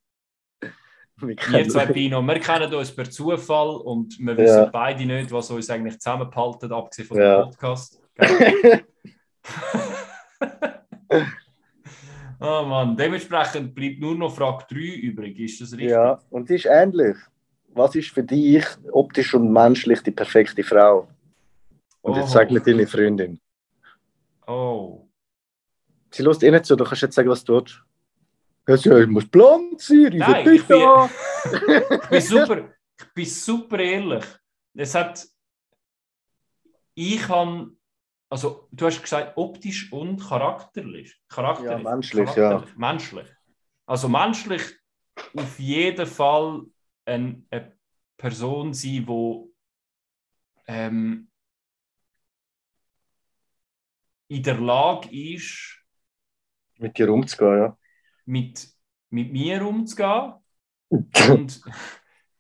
[1.20, 4.66] Wir Wir zwei Pino, wir kennen uns per Zufall und wir wissen Ja.
[4.66, 7.42] beide nicht, was uns eigentlich zusammenhalten, abgesehen von Ja.
[7.44, 8.00] dem Podcast.
[12.40, 14.76] Oh Mann, dementsprechend bleibt nur noch Frage 3
[15.08, 15.90] übrig, ist das richtig?
[15.90, 17.18] Ja, und die ist ähnlich.
[17.70, 21.08] Was ist für dich optisch und menschlich die perfekte Frau?
[22.02, 22.34] Und jetzt Oh.
[22.34, 23.40] sag mir deine Freundin.
[24.46, 25.08] Oh.
[26.12, 27.82] Sie lässt eh nicht zu, du kannst jetzt sagen, was du willst.
[28.68, 30.80] Ja, sie muss blond sein, riesen Nein, ich bin-.
[32.04, 32.58] Ich bin super,
[33.00, 34.26] ich bin super ehrlich.
[34.76, 35.26] Es hat.
[36.94, 37.72] Ich habe.
[38.30, 41.16] Also, du hast gesagt, optisch und charakterlich.
[41.30, 43.28] charakterlich Ja, menschlich, charakterlich, Menschlich.
[43.86, 44.64] Also, menschlich
[45.34, 46.64] auf jeden Fall
[47.06, 47.78] ein, eine
[48.18, 49.54] Person sein, die
[50.68, 51.30] ähm,
[54.28, 55.82] in der Lage ist,
[56.78, 57.78] Mit dir umzugehen, ja.
[58.26, 58.68] mit,
[59.10, 60.34] mit mir umzugehen.
[61.30, 61.62] Und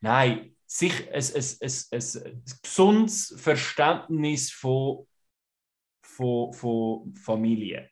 [0.01, 5.07] nein, sich ein, ein, ein, ein, ein gesundes Verständnis von,
[6.17, 7.89] von, von Familie.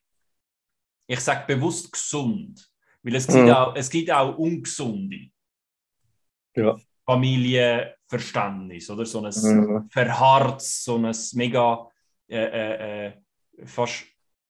[1.07, 2.67] Ich sage bewusst gesund,
[3.03, 3.51] weil es gibt, Mhm.
[3.51, 5.29] auch, es gibt auch ungesunde
[6.55, 6.75] Ja.
[7.05, 9.05] Familienverständnis, oder?
[9.05, 9.89] So ein Mhm.
[9.89, 11.87] verharrtes, so ein mega
[12.27, 13.13] äh, äh, äh,
[13.65, 14.03] fast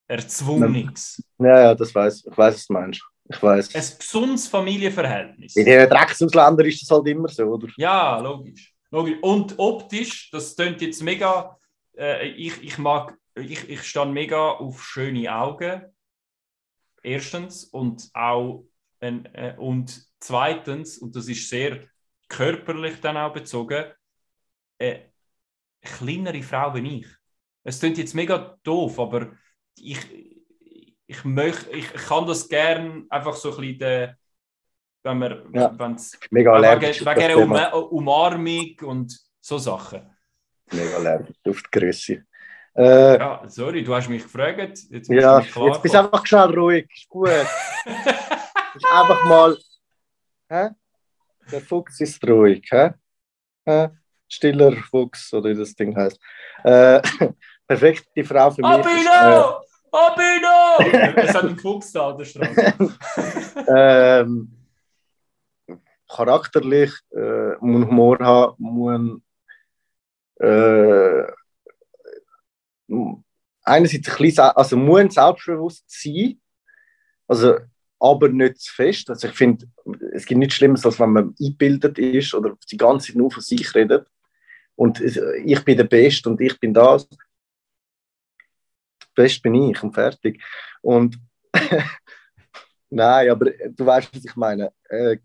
[0.08, 1.22] erzwungenes.
[1.40, 2.38] Ja, ja, das weiß ich.
[2.38, 3.02] weiß, was du meinst.
[3.28, 3.76] Ich weiß.
[3.76, 5.56] Ein gesundes Familienverhältnis.
[5.58, 7.68] In den Drecksausländern ist das halt immer so, oder?
[7.76, 8.74] Ja, logisch.
[8.92, 9.18] logisch.
[9.22, 11.58] Und optisch, das klingt jetzt mega.
[11.98, 15.84] Äh, ich, ich mag, ich, ich stehe mega auf schöne Augen.
[17.04, 17.66] Erstens.
[17.66, 18.66] Und auch
[19.00, 21.82] ein, äh, und zweitens, und das ist sehr
[22.28, 23.86] körperlich dann auch bezogen,
[24.80, 25.10] äh, eine
[25.82, 27.08] kleinere Frau wie ich.
[27.64, 29.32] Es klingt jetzt mega doof, aber
[29.78, 30.00] ich,
[31.08, 34.16] ich, möcht, ich kann das gern einfach so ein bisschen,
[35.04, 35.78] wenn man, Ja.
[35.78, 37.02] wenn's, Mega allergisch.
[37.02, 40.10] wegen, wegen einer um Umarmung und so Sachen.
[40.72, 42.26] Mega allergisch auf die Größe.
[42.76, 44.80] Äh, Ja, sorry, du hast mich gefragt.
[44.90, 46.88] Jetzt ja, du jetzt bist du einfach schnell ruhig.
[46.94, 47.30] Ist gut.
[48.76, 49.58] ist einfach mal.
[50.50, 50.70] Hä?
[51.52, 52.68] Der Fuchs ist ruhig.
[52.70, 52.92] Hä?
[53.66, 53.90] Hä?
[54.28, 56.20] Stiller Fuchs, oder wie das Ding heißt.
[56.64, 57.02] Äh,
[57.68, 58.80] perfekte Frau für mich.
[58.80, 59.62] ist, äh, Abino!
[59.92, 61.16] Abino!
[61.22, 62.74] Es hat einen Fuchs da an der Straße.
[63.76, 64.52] ähm,
[66.10, 69.22] charakterlich, äh, muss Humor haben, muss
[70.40, 71.24] äh,
[73.64, 76.40] einerseits ein bisschen, also muss selbstbewusst sein,
[77.28, 77.58] also
[78.00, 79.10] aber nicht zu fest.
[79.10, 79.68] Also ich finde,
[80.14, 83.42] es gibt nichts Schlimmes, als wenn man eingebildet ist oder die ganze Zeit nur von
[83.42, 84.08] sich redet
[84.76, 87.08] und ich bin der Beste und ich bin das.
[89.16, 90.44] Best bin ich und fertig.
[90.82, 91.18] Und
[92.90, 94.74] nein, aber du weißt, was ich meine.
[94.90, 95.18] Äh,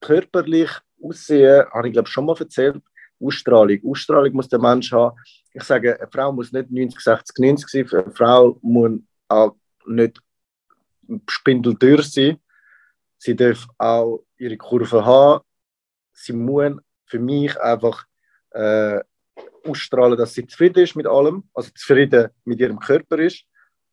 [0.00, 0.70] körperlich
[1.02, 2.80] aussehen, habe ich glaube schon mal erzählt.
[3.20, 3.78] Ausstrahlung.
[3.84, 5.16] Ausstrahlung muss der Mensch haben.
[5.54, 8.04] Ich sage, eine Frau muss nicht 90, 60, 90 sein.
[8.04, 10.20] Eine Frau muss auch nicht
[11.28, 12.38] spindeldürr sein.
[13.18, 15.44] Sie darf auch ihre Kurve haben.
[16.12, 16.72] Sie muss
[17.06, 18.04] für mich einfach
[18.50, 19.00] äh,
[19.64, 23.44] ausstrahlen, dass sie zufrieden ist mit allem, also zufrieden mit ihrem Körper ist,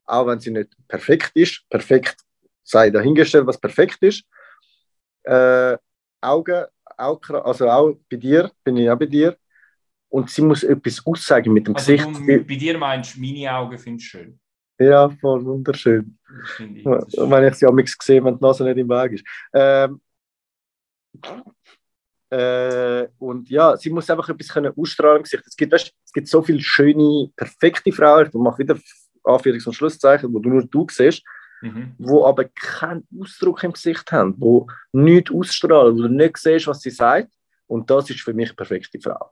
[0.05, 1.67] auch wenn sie nicht perfekt ist.
[1.69, 2.17] Perfekt
[2.63, 4.23] sei dahingestellt, was perfekt ist.
[5.23, 5.77] Äh,
[6.21, 6.65] Augen,
[6.97, 9.37] auch, also auch bei dir, bin ich auch bei dir.
[10.09, 12.07] Und sie muss etwas aussagen mit dem Also Gesicht.
[12.19, 14.39] du, bei dir meinst du, meine Augen findest du schön.
[14.79, 16.17] Ja, voll wunderschön.
[16.55, 16.85] Finde ich.
[16.85, 19.25] Wenn ich sie am sehe, wenn die Nase nicht im Weg ist.
[19.53, 20.01] Ähm,
[22.31, 25.43] äh, und ja, sie muss einfach etwas können ausstrahlen im Gesicht.
[25.45, 28.77] Es gibt, weißt, es gibt so viele schöne, perfekte Frauen, ich mache wieder
[29.23, 31.23] Anführungs- und Schlusszeichen, wo du nur du siehst,
[31.61, 31.93] Mhm.
[31.97, 36.79] wo aber keinen Ausdruck im Gesicht haben, wo nichts ausstrahlen, wo du nicht siehst, was
[36.79, 37.33] sie sagt.
[37.67, 39.31] Und das ist für mich eine perfekte Frau.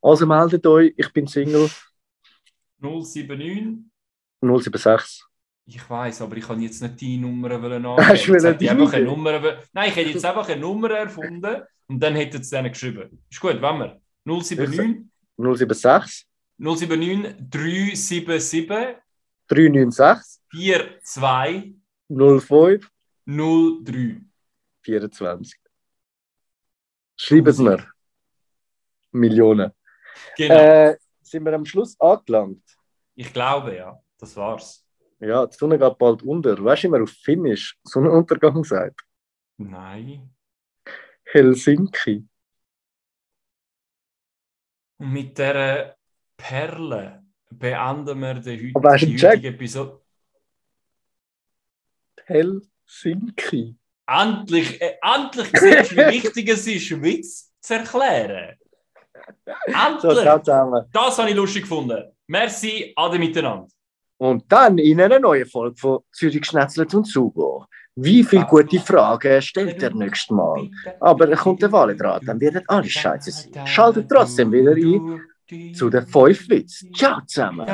[0.00, 1.68] Also meldet euch, ich bin Single
[2.80, 3.84] 079.
[4.40, 5.24] 076.
[5.66, 8.34] Ich weiß, aber ich kann jetzt nicht die Nummer wollen Hast du angeben.
[8.34, 9.04] Jetzt hätte ich einfach eine?
[9.04, 9.58] Nummer.
[9.72, 13.22] Nein, ich hätte jetzt einfach eine Nummer erfunden und dann hätte es denen geschrieben.
[13.28, 14.00] Ist gut, wenn wir.
[14.24, 15.04] 079
[15.36, 16.26] 076
[16.58, 18.96] 079 377
[19.48, 20.40] 396
[21.02, 21.74] 42
[22.08, 22.90] 05
[23.26, 24.20] 03.
[24.82, 25.60] 24.
[27.16, 27.86] Schreiben Sie mir.
[29.12, 29.72] Millionen.
[30.38, 30.54] Genau.
[30.54, 32.62] Äh, sind wir am Schluss angelangt?
[33.16, 34.00] Ich glaube, ja.
[34.18, 34.84] Das war's.
[35.18, 36.62] Ja, die Sonne geht bald unter.
[36.62, 39.00] Weißt du, wie man auf Finnisch Sonnenuntergang sagt?
[39.56, 40.32] Nein.
[41.24, 42.24] Helsinki.
[44.98, 45.96] Und mit dieser
[46.36, 50.00] Perle beenden wir die Aber heutige, du die heutige Episode.
[52.26, 53.76] Helsinki.
[54.06, 58.56] Endlich, äh, endlich siehst du, wie wichtig es ist, Witz zu erklären.
[60.00, 60.44] So, Endlich!
[60.44, 60.84] zusammen.
[60.92, 62.04] Das habe ich lustig gefunden.
[62.26, 63.66] Merci, ade miteinander.
[64.18, 67.66] Und dann in einer neuen Folge von Zürich Schnetzelt und Sugo.
[67.94, 70.68] Wie viele gute Fragen stellt er nächstes Mal?
[71.00, 73.66] Aber er kommt der Wahl dran, dann wird alles scheiße sein.
[73.66, 75.20] Schaltet trotzdem wieder ein
[75.74, 76.84] zu den 5 Witz.
[76.94, 77.66] Ciao zusammen.